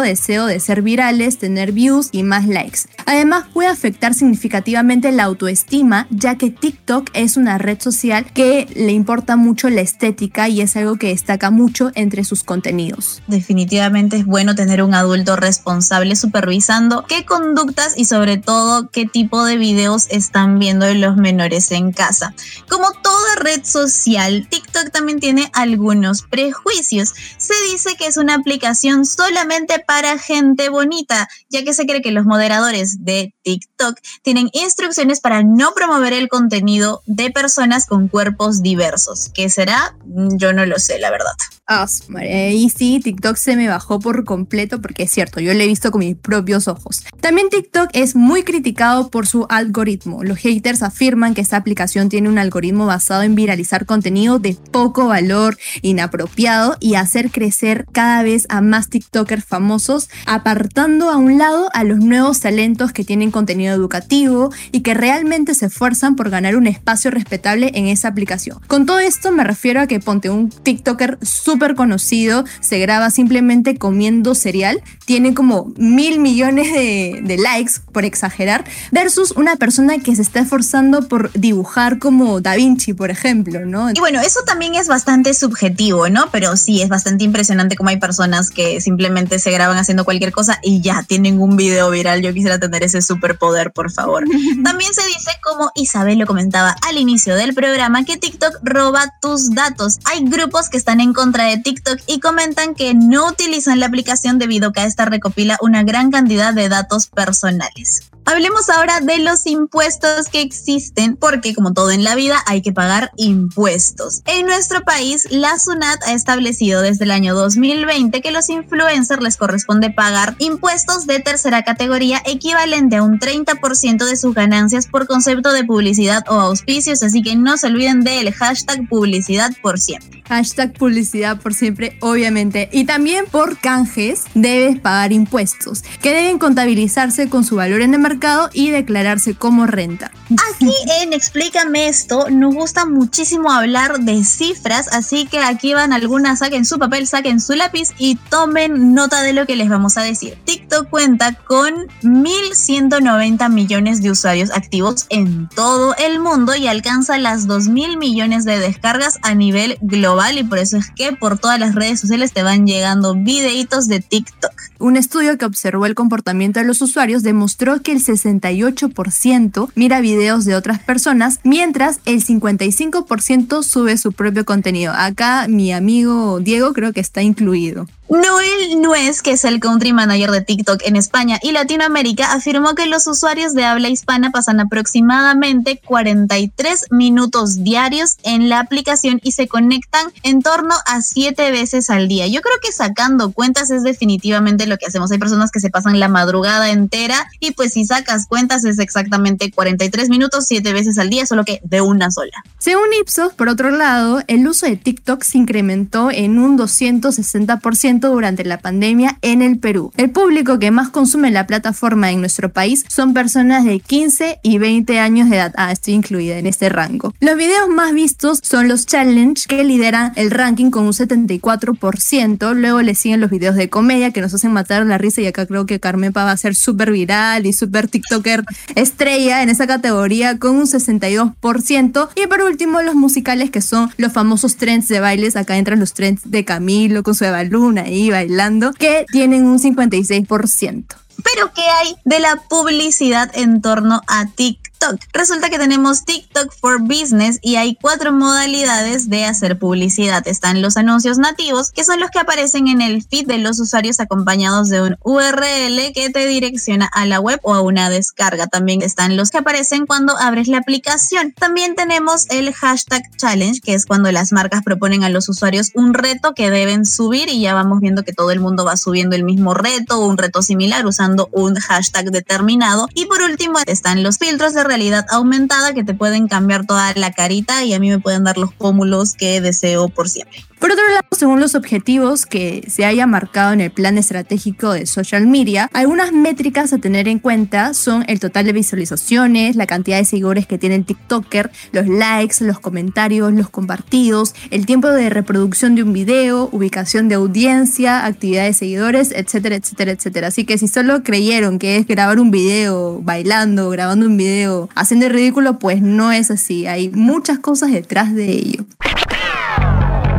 deseo 0.00 0.46
de 0.46 0.60
ser 0.60 0.82
virales, 0.82 1.38
tener 1.38 1.72
views 1.72 2.08
y 2.12 2.22
más 2.22 2.46
likes. 2.46 2.80
Además 3.06 3.44
puede 3.52 3.68
afectar 3.68 4.14
significativamente 4.14 5.12
la 5.12 5.24
autoestima, 5.24 6.06
ya 6.10 6.36
que 6.36 6.50
TikTok 6.50 7.10
es 7.12 7.36
una 7.36 7.58
red 7.58 7.80
social 7.80 8.26
que 8.32 8.66
le 8.74 8.92
importa 8.92 9.36
mucho 9.36 9.68
la 9.70 9.80
estética 9.80 10.48
y 10.48 10.60
es 10.60 10.76
algo 10.76 10.96
que 10.96 11.08
destaca 11.08 11.50
mucho 11.50 11.90
entre 11.94 12.24
sus 12.24 12.44
contenidos. 12.44 13.22
Definitivamente 13.26 14.16
es 14.16 14.26
bueno 14.26 14.54
tener 14.54 14.82
un 14.82 14.94
adulto 14.94 15.36
responsable 15.36 16.16
supervisando 16.16 17.04
qué 17.08 17.24
conductas 17.24 17.94
y 17.96 18.04
sobre 18.04 18.36
todo 18.36 18.90
qué 18.90 19.06
tipo 19.06 19.44
de 19.44 19.56
videos 19.56 20.06
están 20.10 20.58
viendo 20.58 20.92
los 20.94 21.16
menores 21.16 21.70
en 21.70 21.92
casa. 21.92 22.34
Como 22.68 22.90
toda 22.92 23.36
red 23.36 23.64
social, 23.64 24.46
TikTok 24.48 24.90
también 24.90 25.20
tiene 25.20 25.50
algunos 25.52 26.22
prejuicios. 26.22 27.14
Se 27.36 27.54
dice 27.72 27.96
que 27.98 28.06
es 28.06 28.16
una 28.16 28.34
aplicación 28.34 29.04
solamente 29.06 29.63
para 29.86 30.18
gente 30.18 30.68
bonita, 30.68 31.28
ya 31.48 31.62
que 31.64 31.74
se 31.74 31.86
cree 31.86 32.02
que 32.02 32.10
los 32.12 32.24
moderadores 32.24 33.04
de 33.04 33.34
TikTok 33.42 33.98
tienen 34.22 34.48
instrucciones 34.52 35.20
para 35.20 35.42
no 35.42 35.72
promover 35.74 36.12
el 36.12 36.28
contenido 36.28 37.02
de 37.06 37.30
personas 37.30 37.86
con 37.86 38.08
cuerpos 38.08 38.62
diversos. 38.62 39.30
¿Qué 39.34 39.48
será? 39.50 39.96
Mm, 40.04 40.36
Yo 40.36 40.52
no 40.52 40.66
lo 40.66 40.78
sé, 40.78 40.98
la 40.98 41.10
verdad. 41.10 41.32
Ah, 41.66 41.86
madre. 42.08 42.52
Y 42.52 42.68
sí, 42.68 43.00
TikTok 43.02 43.36
se 43.36 43.56
me 43.56 43.68
bajó 43.68 43.98
por 43.98 44.24
completo 44.24 44.82
porque 44.82 45.04
es 45.04 45.10
cierto, 45.10 45.40
yo 45.40 45.54
lo 45.54 45.60
he 45.60 45.66
visto 45.66 45.90
con 45.90 46.00
mis 46.00 46.14
propios 46.14 46.68
ojos. 46.68 47.04
También 47.22 47.48
TikTok 47.48 47.88
es 47.94 48.14
muy 48.14 48.42
criticado 48.42 49.08
por 49.08 49.26
su 49.26 49.46
algoritmo. 49.48 50.22
Los 50.24 50.38
haters 50.40 50.82
afirman 50.82 51.32
que 51.32 51.40
esta 51.40 51.56
aplicación 51.56 52.10
tiene 52.10 52.28
un 52.28 52.36
algoritmo 52.36 52.84
basado 52.84 53.22
en 53.22 53.34
viralizar 53.34 53.86
contenido 53.86 54.38
de 54.38 54.58
poco 54.72 55.06
valor, 55.06 55.56
inapropiado 55.80 56.76
y 56.80 56.96
hacer 56.96 57.30
crecer 57.30 57.86
cada 57.92 58.22
vez 58.22 58.44
a 58.50 58.60
más 58.60 58.90
TikTokers 58.90 59.44
famosos, 59.44 60.10
apartando 60.26 61.08
a 61.08 61.16
un 61.16 61.38
lado 61.38 61.70
a 61.72 61.82
los 61.84 61.98
nuevos 61.98 62.40
talentos 62.40 62.92
que 62.92 63.04
tienen 63.04 63.30
contenido 63.30 63.74
educativo 63.74 64.52
y 64.70 64.80
que 64.80 64.92
realmente 64.92 65.54
se 65.54 65.66
esfuerzan 65.66 66.14
por 66.14 66.28
ganar 66.28 66.56
un 66.56 66.66
espacio 66.66 67.10
respetable 67.10 67.72
en 67.74 67.86
esa 67.86 68.08
aplicación. 68.08 68.60
Con 68.66 68.84
todo 68.84 68.98
esto 68.98 69.32
me 69.32 69.44
refiero 69.44 69.80
a 69.80 69.86
que 69.86 69.98
ponte 69.98 70.28
un 70.28 70.50
TikToker 70.50 71.18
súper 71.22 71.53
conocido, 71.74 72.44
se 72.60 72.78
graba 72.78 73.10
simplemente 73.10 73.76
comiendo 73.76 74.34
cereal, 74.34 74.82
tiene 75.06 75.34
como 75.34 75.72
mil 75.76 76.20
millones 76.20 76.72
de, 76.72 77.20
de 77.22 77.36
likes, 77.38 77.74
por 77.92 78.04
exagerar, 78.04 78.64
versus 78.90 79.32
una 79.32 79.56
persona 79.56 79.98
que 79.98 80.14
se 80.14 80.22
está 80.22 80.40
esforzando 80.40 81.08
por 81.08 81.32
dibujar 81.32 81.98
como 81.98 82.40
Da 82.40 82.56
Vinci, 82.56 82.92
por 82.92 83.10
ejemplo, 83.10 83.64
¿no? 83.64 83.90
Y 83.90 84.00
bueno, 84.00 84.20
eso 84.20 84.40
también 84.46 84.74
es 84.74 84.88
bastante 84.88 85.34
subjetivo, 85.34 86.08
¿no? 86.08 86.30
Pero 86.30 86.56
sí, 86.56 86.82
es 86.82 86.88
bastante 86.88 87.24
impresionante 87.24 87.76
cómo 87.76 87.90
hay 87.90 87.98
personas 87.98 88.50
que 88.50 88.80
simplemente 88.80 89.38
se 89.38 89.50
graban 89.50 89.76
haciendo 89.76 90.04
cualquier 90.04 90.32
cosa 90.32 90.58
y 90.62 90.80
ya 90.80 91.02
tienen 91.02 91.40
un 91.40 91.56
video 91.56 91.90
viral. 91.90 92.22
Yo 92.22 92.32
quisiera 92.32 92.58
tener 92.58 92.82
ese 92.82 93.02
superpoder, 93.02 93.72
por 93.72 93.90
favor. 93.90 94.24
También 94.64 94.92
se 94.94 95.06
dice, 95.06 95.30
como 95.42 95.70
Isabel 95.74 96.18
lo 96.18 96.26
comentaba 96.26 96.76
al 96.88 96.98
inicio 96.98 97.36
del 97.36 97.54
programa, 97.54 98.04
que 98.04 98.16
TikTok 98.16 98.58
roba 98.62 99.14
tus 99.20 99.50
datos. 99.50 99.98
Hay 100.04 100.24
grupos 100.24 100.68
que 100.68 100.76
están 100.76 101.00
en 101.00 101.12
contra 101.12 101.43
de 101.44 101.58
TikTok 101.58 102.00
y 102.06 102.20
comentan 102.20 102.74
que 102.74 102.94
no 102.94 103.28
utilizan 103.28 103.80
la 103.80 103.86
aplicación 103.86 104.38
debido 104.38 104.68
a 104.68 104.72
que 104.72 104.84
esta 104.84 105.04
recopila 105.04 105.58
una 105.60 105.82
gran 105.82 106.10
cantidad 106.10 106.54
de 106.54 106.68
datos 106.68 107.06
personales. 107.06 108.10
Hablemos 108.26 108.70
ahora 108.70 109.00
de 109.00 109.18
los 109.18 109.46
impuestos 109.46 110.28
que 110.28 110.40
existen, 110.40 111.16
porque 111.16 111.54
como 111.54 111.74
todo 111.74 111.90
en 111.90 112.04
la 112.04 112.14
vida 112.14 112.42
hay 112.46 112.62
que 112.62 112.72
pagar 112.72 113.12
impuestos. 113.16 114.22
En 114.24 114.46
nuestro 114.46 114.80
país, 114.82 115.26
la 115.30 115.58
SUNAT 115.58 116.02
ha 116.06 116.14
establecido 116.14 116.80
desde 116.80 117.04
el 117.04 117.10
año 117.10 117.34
2020 117.34 118.22
que 118.22 118.30
los 118.30 118.48
influencers 118.48 119.22
les 119.22 119.36
corresponde 119.36 119.90
pagar 119.90 120.36
impuestos 120.38 121.06
de 121.06 121.20
tercera 121.20 121.64
categoría 121.64 122.22
equivalente 122.24 122.96
a 122.96 123.02
un 123.02 123.18
30% 123.18 124.06
de 124.06 124.16
sus 124.16 124.34
ganancias 124.34 124.86
por 124.86 125.06
concepto 125.06 125.52
de 125.52 125.64
publicidad 125.64 126.24
o 126.28 126.34
auspicios, 126.34 127.02
así 127.02 127.22
que 127.22 127.36
no 127.36 127.58
se 127.58 127.66
olviden 127.66 128.04
del 128.04 128.32
hashtag 128.32 128.88
publicidad 128.88 129.52
por 129.60 129.78
siempre. 129.78 130.22
Hashtag 130.26 130.72
publicidad 130.72 131.38
por 131.38 131.52
siempre, 131.52 131.98
obviamente. 132.00 132.70
Y 132.72 132.84
también 132.84 133.26
por 133.30 133.58
canjes 133.58 134.22
debes 134.34 134.80
pagar 134.80 135.12
impuestos, 135.12 135.82
que 136.00 136.14
deben 136.14 136.38
contabilizarse 136.38 137.28
con 137.28 137.44
su 137.44 137.56
valor 137.56 137.82
en 137.82 137.92
el 137.92 138.00
mercado 138.14 138.48
y 138.52 138.70
declararse 138.70 139.34
como 139.34 139.66
renta. 139.66 140.10
Aquí 140.54 140.72
en 141.02 141.12
Explícame 141.12 141.88
esto 141.88 142.30
nos 142.30 142.54
gusta 142.54 142.86
muchísimo 142.86 143.50
hablar 143.50 144.00
de 144.00 144.24
cifras, 144.24 144.88
así 144.92 145.26
que 145.26 145.40
aquí 145.40 145.74
van 145.74 145.92
algunas, 145.92 146.38
saquen 146.38 146.64
su 146.64 146.78
papel, 146.78 147.06
saquen 147.06 147.40
su 147.40 147.54
lápiz 147.54 147.90
y 147.98 148.16
tomen 148.16 148.94
nota 148.94 149.22
de 149.22 149.32
lo 149.32 149.46
que 149.46 149.56
les 149.56 149.68
vamos 149.68 149.96
a 149.96 150.02
decir. 150.02 150.38
TikTok 150.44 150.88
cuenta 150.88 151.34
con 151.34 151.74
1.190 152.02 153.50
millones 153.50 154.02
de 154.02 154.10
usuarios 154.10 154.50
activos 154.50 155.06
en 155.10 155.48
todo 155.48 155.94
el 155.96 156.20
mundo 156.20 156.54
y 156.54 156.68
alcanza 156.68 157.18
las 157.18 157.48
2.000 157.48 157.98
millones 157.98 158.44
de 158.44 158.58
descargas 158.58 159.18
a 159.22 159.34
nivel 159.34 159.78
global 159.80 160.38
y 160.38 160.44
por 160.44 160.58
eso 160.58 160.76
es 160.76 160.90
que 160.90 161.12
por 161.12 161.38
todas 161.38 161.58
las 161.58 161.74
redes 161.74 162.00
sociales 162.00 162.32
te 162.32 162.42
van 162.42 162.66
llegando 162.66 163.14
videitos 163.14 163.88
de 163.88 164.00
TikTok. 164.00 164.52
Un 164.78 164.96
estudio 164.96 165.38
que 165.38 165.44
observó 165.44 165.86
el 165.86 165.94
comportamiento 165.94 166.60
de 166.60 166.66
los 166.66 166.82
usuarios 166.82 167.22
demostró 167.22 167.80
que 167.80 167.92
el 167.92 168.00
68% 168.04 169.70
mira 169.74 170.00
videos 170.00 170.44
de 170.44 170.54
otras 170.54 170.78
personas, 170.80 171.40
mientras 171.44 172.00
el 172.04 172.24
55% 172.24 173.62
sube 173.62 173.96
su 173.98 174.12
propio 174.12 174.44
contenido. 174.44 174.92
Acá 174.94 175.46
mi 175.48 175.72
amigo 175.72 176.40
Diego 176.40 176.72
creo 176.72 176.92
que 176.92 177.00
está 177.00 177.22
incluido. 177.22 177.86
Noel 178.08 178.82
Nuez, 178.82 179.22
que 179.22 179.32
es 179.32 179.44
el 179.44 179.60
country 179.60 179.94
manager 179.94 180.30
de 180.30 180.42
TikTok 180.42 180.82
en 180.84 180.96
España 180.96 181.38
y 181.42 181.52
Latinoamérica, 181.52 182.34
afirmó 182.34 182.74
que 182.74 182.86
los 182.86 183.06
usuarios 183.06 183.54
de 183.54 183.64
habla 183.64 183.88
hispana 183.88 184.30
pasan 184.30 184.60
aproximadamente 184.60 185.80
43 185.82 186.86
minutos 186.90 187.64
diarios 187.64 188.18
en 188.22 188.50
la 188.50 188.60
aplicación 188.60 189.20
y 189.22 189.32
se 189.32 189.48
conectan 189.48 190.08
en 190.22 190.42
torno 190.42 190.74
a 190.84 191.00
7 191.00 191.50
veces 191.50 191.88
al 191.88 192.06
día. 192.06 192.26
Yo 192.26 192.42
creo 192.42 192.56
que 192.62 192.72
sacando 192.72 193.32
cuentas 193.32 193.70
es 193.70 193.82
definitivamente 193.82 194.66
lo 194.66 194.76
que 194.76 194.86
hacemos. 194.86 195.10
Hay 195.10 195.18
personas 195.18 195.50
que 195.50 195.60
se 195.60 195.70
pasan 195.70 195.98
la 195.98 196.08
madrugada 196.08 196.70
entera 196.70 197.26
y 197.40 197.52
pues 197.52 197.72
si 197.72 197.86
sacas 197.86 198.26
cuentas 198.26 198.64
es 198.64 198.78
exactamente 198.78 199.50
43 199.50 200.10
minutos, 200.10 200.44
7 200.46 200.74
veces 200.74 200.98
al 200.98 201.08
día, 201.08 201.24
solo 201.24 201.44
que 201.44 201.60
de 201.64 201.80
una 201.80 202.10
sola. 202.10 202.44
Según 202.58 202.92
Ipsos, 203.00 203.32
por 203.32 203.48
otro 203.48 203.70
lado, 203.70 204.22
el 204.26 204.46
uso 204.46 204.66
de 204.66 204.76
TikTok 204.76 205.22
se 205.22 205.38
incrementó 205.38 206.10
en 206.10 206.38
un 206.38 206.58
260% 206.58 207.93
durante 208.00 208.44
la 208.44 208.58
pandemia 208.58 209.18
en 209.22 209.42
el 209.42 209.58
Perú. 209.58 209.92
El 209.96 210.10
público 210.10 210.58
que 210.58 210.70
más 210.70 210.90
consume 210.90 211.30
la 211.30 211.46
plataforma 211.46 212.10
en 212.10 212.20
nuestro 212.20 212.52
país 212.52 212.84
son 212.88 213.14
personas 213.14 213.64
de 213.64 213.80
15 213.80 214.40
y 214.42 214.58
20 214.58 214.98
años 214.98 215.30
de 215.30 215.36
edad. 215.36 215.54
Ah, 215.56 215.72
estoy 215.72 215.94
incluida 215.94 216.38
en 216.38 216.46
este 216.46 216.68
rango. 216.68 217.14
Los 217.20 217.36
videos 217.36 217.68
más 217.68 217.92
vistos 217.92 218.40
son 218.42 218.68
los 218.68 218.86
challenge 218.86 219.46
que 219.46 219.64
lideran 219.64 220.12
el 220.16 220.30
ranking 220.30 220.70
con 220.70 220.84
un 220.84 220.92
74%. 220.92 222.54
Luego 222.54 222.82
le 222.82 222.94
siguen 222.94 223.20
los 223.20 223.30
videos 223.30 223.56
de 223.56 223.68
comedia 223.68 224.10
que 224.12 224.20
nos 224.20 224.34
hacen 224.34 224.52
matar 224.52 224.84
la 224.86 224.98
risa 224.98 225.20
y 225.20 225.26
acá 225.26 225.46
creo 225.46 225.66
que 225.66 225.80
Carmepa 225.80 226.24
va 226.24 226.32
a 226.32 226.36
ser 226.36 226.54
súper 226.54 226.90
viral 226.90 227.46
y 227.46 227.52
súper 227.52 227.88
TikToker 227.88 228.44
estrella 228.74 229.42
en 229.42 229.48
esa 229.48 229.66
categoría 229.66 230.38
con 230.38 230.56
un 230.56 230.66
62%. 230.66 232.08
Y 232.14 232.26
por 232.26 232.42
último 232.42 232.82
los 232.82 232.94
musicales 232.94 233.50
que 233.50 233.60
son 233.60 233.90
los 233.96 234.12
famosos 234.12 234.56
trends 234.56 234.88
de 234.88 235.00
bailes. 235.00 235.36
Acá 235.36 235.56
entran 235.56 235.80
los 235.80 235.94
trends 235.94 236.22
de 236.30 236.44
Camilo 236.44 237.02
con 237.02 237.14
su 237.14 237.24
Eva 237.24 237.44
Luna 237.44 237.83
ahí 237.84 238.10
bailando, 238.10 238.72
que 238.72 239.06
tienen 239.10 239.46
un 239.46 239.58
56%. 239.58 240.84
Pero 241.22 241.52
¿qué 241.54 241.62
hay 241.62 241.94
de 242.04 242.18
la 242.20 242.36
publicidad 242.48 243.30
en 243.34 243.62
torno 243.62 244.00
a 244.08 244.26
TikTok? 244.26 244.73
Resulta 245.12 245.48
que 245.48 245.58
tenemos 245.58 246.04
TikTok 246.04 246.52
for 246.52 246.80
Business 246.80 247.38
y 247.40 247.56
hay 247.56 247.76
cuatro 247.80 248.12
modalidades 248.12 249.08
de 249.08 249.24
hacer 249.24 249.58
publicidad. 249.58 250.26
Están 250.28 250.60
los 250.60 250.76
anuncios 250.76 251.16
nativos, 251.16 251.70
que 251.70 251.84
son 251.84 252.00
los 252.00 252.10
que 252.10 252.18
aparecen 252.18 252.68
en 252.68 252.82
el 252.82 253.02
feed 253.02 253.26
de 253.26 253.38
los 253.38 253.58
usuarios 253.60 254.00
acompañados 254.00 254.68
de 254.68 254.82
un 254.82 254.96
URL 255.02 255.92
que 255.94 256.10
te 256.12 256.26
direcciona 256.26 256.86
a 256.92 257.06
la 257.06 257.20
web 257.20 257.40
o 257.42 257.54
a 257.54 257.62
una 257.62 257.88
descarga. 257.88 258.46
También 258.46 258.82
están 258.82 259.16
los 259.16 259.30
que 259.30 259.38
aparecen 259.38 259.86
cuando 259.86 260.16
abres 260.18 260.48
la 260.48 260.58
aplicación. 260.58 261.32
También 261.32 261.74
tenemos 261.74 262.26
el 262.30 262.52
hashtag 262.52 263.02
challenge, 263.16 263.60
que 263.60 263.74
es 263.74 263.86
cuando 263.86 264.12
las 264.12 264.32
marcas 264.32 264.62
proponen 264.62 265.02
a 265.02 265.08
los 265.08 265.28
usuarios 265.28 265.70
un 265.74 265.94
reto 265.94 266.34
que 266.34 266.50
deben 266.50 266.84
subir 266.84 267.28
y 267.28 267.40
ya 267.40 267.54
vamos 267.54 267.80
viendo 267.80 268.02
que 268.02 268.12
todo 268.12 268.30
el 268.30 268.40
mundo 268.40 268.64
va 268.64 268.76
subiendo 268.76 269.16
el 269.16 269.24
mismo 269.24 269.54
reto 269.54 269.98
o 269.98 270.06
un 270.06 270.18
reto 270.18 270.42
similar 270.42 270.84
usando 270.84 271.28
un 271.32 271.54
hashtag 271.54 272.10
determinado. 272.10 272.88
Y 272.94 273.06
por 273.06 273.22
último 273.22 273.58
están 273.66 274.02
los 274.02 274.18
filtros 274.18 274.52
de 274.52 274.63
realidad 274.64 275.06
aumentada 275.10 275.74
que 275.74 275.84
te 275.84 275.94
pueden 275.94 276.28
cambiar 276.28 276.66
toda 276.66 276.92
la 276.94 277.12
carita 277.12 277.64
y 277.64 277.74
a 277.74 277.78
mí 277.78 277.90
me 277.90 278.00
pueden 278.00 278.24
dar 278.24 278.38
los 278.38 278.52
pómulos 278.52 279.14
que 279.14 279.40
deseo 279.40 279.88
por 279.88 280.08
siempre. 280.08 280.40
Por 280.64 280.72
otro 280.72 280.88
lado, 280.88 281.04
según 281.10 281.40
los 281.40 281.54
objetivos 281.54 282.24
que 282.24 282.64
se 282.68 282.86
haya 282.86 283.06
marcado 283.06 283.52
en 283.52 283.60
el 283.60 283.70
plan 283.70 283.98
estratégico 283.98 284.72
de 284.72 284.86
social 284.86 285.26
media, 285.26 285.68
algunas 285.74 286.10
métricas 286.10 286.72
a 286.72 286.78
tener 286.78 287.06
en 287.06 287.18
cuenta 287.18 287.74
son 287.74 288.02
el 288.08 288.18
total 288.18 288.46
de 288.46 288.54
visualizaciones, 288.54 289.56
la 289.56 289.66
cantidad 289.66 289.98
de 289.98 290.06
seguidores 290.06 290.46
que 290.46 290.56
tiene 290.56 290.76
el 290.76 290.86
TikToker, 290.86 291.50
los 291.72 291.86
likes, 291.86 292.42
los 292.42 292.60
comentarios, 292.60 293.30
los 293.34 293.50
compartidos, 293.50 294.34
el 294.50 294.64
tiempo 294.64 294.88
de 294.88 295.10
reproducción 295.10 295.74
de 295.74 295.82
un 295.82 295.92
video, 295.92 296.48
ubicación 296.50 297.10
de 297.10 297.16
audiencia, 297.16 298.06
actividad 298.06 298.44
de 298.44 298.54
seguidores, 298.54 299.12
etcétera, 299.14 299.56
etcétera, 299.56 299.92
etcétera. 299.92 300.28
Así 300.28 300.46
que 300.46 300.56
si 300.56 300.66
solo 300.66 301.02
creyeron 301.02 301.58
que 301.58 301.76
es 301.76 301.86
grabar 301.86 302.18
un 302.18 302.30
video 302.30 303.02
bailando, 303.02 303.68
grabando 303.68 304.06
un 304.06 304.16
video 304.16 304.70
haciendo 304.74 305.04
el 305.04 305.12
ridículo, 305.12 305.58
pues 305.58 305.82
no 305.82 306.10
es 306.10 306.30
así. 306.30 306.66
Hay 306.66 306.88
muchas 306.88 307.38
cosas 307.38 307.70
detrás 307.70 308.14
de 308.14 308.30
ello. 308.30 308.64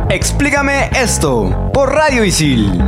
Explícame 0.08 0.88
esto 0.94 1.70
por 1.74 1.92
Radio 1.92 2.24
Isil. 2.24 2.80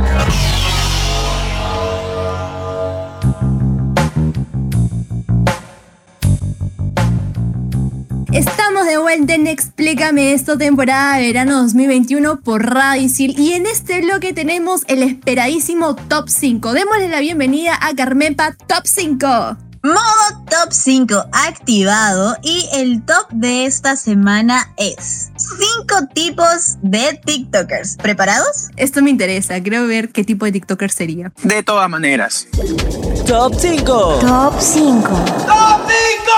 Estamos 8.31 8.85
de 8.87 8.97
vuelta 8.97 9.35
en 9.35 9.47
Explícame 9.47 10.31
esto, 10.31 10.57
temporada 10.57 11.17
de 11.17 11.27
verano 11.27 11.61
2021 11.63 12.39
por 12.39 12.65
Radio 12.65 13.03
Isil. 13.03 13.37
Y 13.37 13.51
en 13.51 13.65
este 13.65 14.01
bloque 14.01 14.31
tenemos 14.31 14.83
el 14.87 15.03
esperadísimo 15.03 15.95
Top 15.95 16.29
5. 16.29 16.71
Démosle 16.71 17.09
la 17.09 17.19
bienvenida 17.19 17.77
a 17.81 17.93
Carmepa 17.95 18.55
Top 18.65 18.85
5. 18.85 19.68
Modo 19.81 20.43
Top 20.49 20.73
5 20.73 21.25
activado 21.31 22.35
y 22.41 22.67
el 22.73 23.01
top 23.05 23.29
de 23.31 23.65
esta 23.65 23.95
semana 23.95 24.73
es 24.75 25.31
5 25.37 26.07
tipos 26.13 26.75
de 26.81 27.17
TikTokers. 27.23 27.95
¿Preparados? 27.95 28.69
Esto 28.75 29.01
me 29.01 29.09
interesa, 29.09 29.61
quiero 29.61 29.87
ver 29.87 30.09
qué 30.09 30.25
tipo 30.25 30.43
de 30.43 30.51
TikToker 30.51 30.91
sería. 30.91 31.31
De 31.43 31.63
todas 31.63 31.89
maneras. 31.89 32.45
Top 33.25 33.53
5. 33.57 34.19
Top 34.19 34.53
5. 34.59 35.07
¡Top 35.47 35.81
5! 35.87 36.29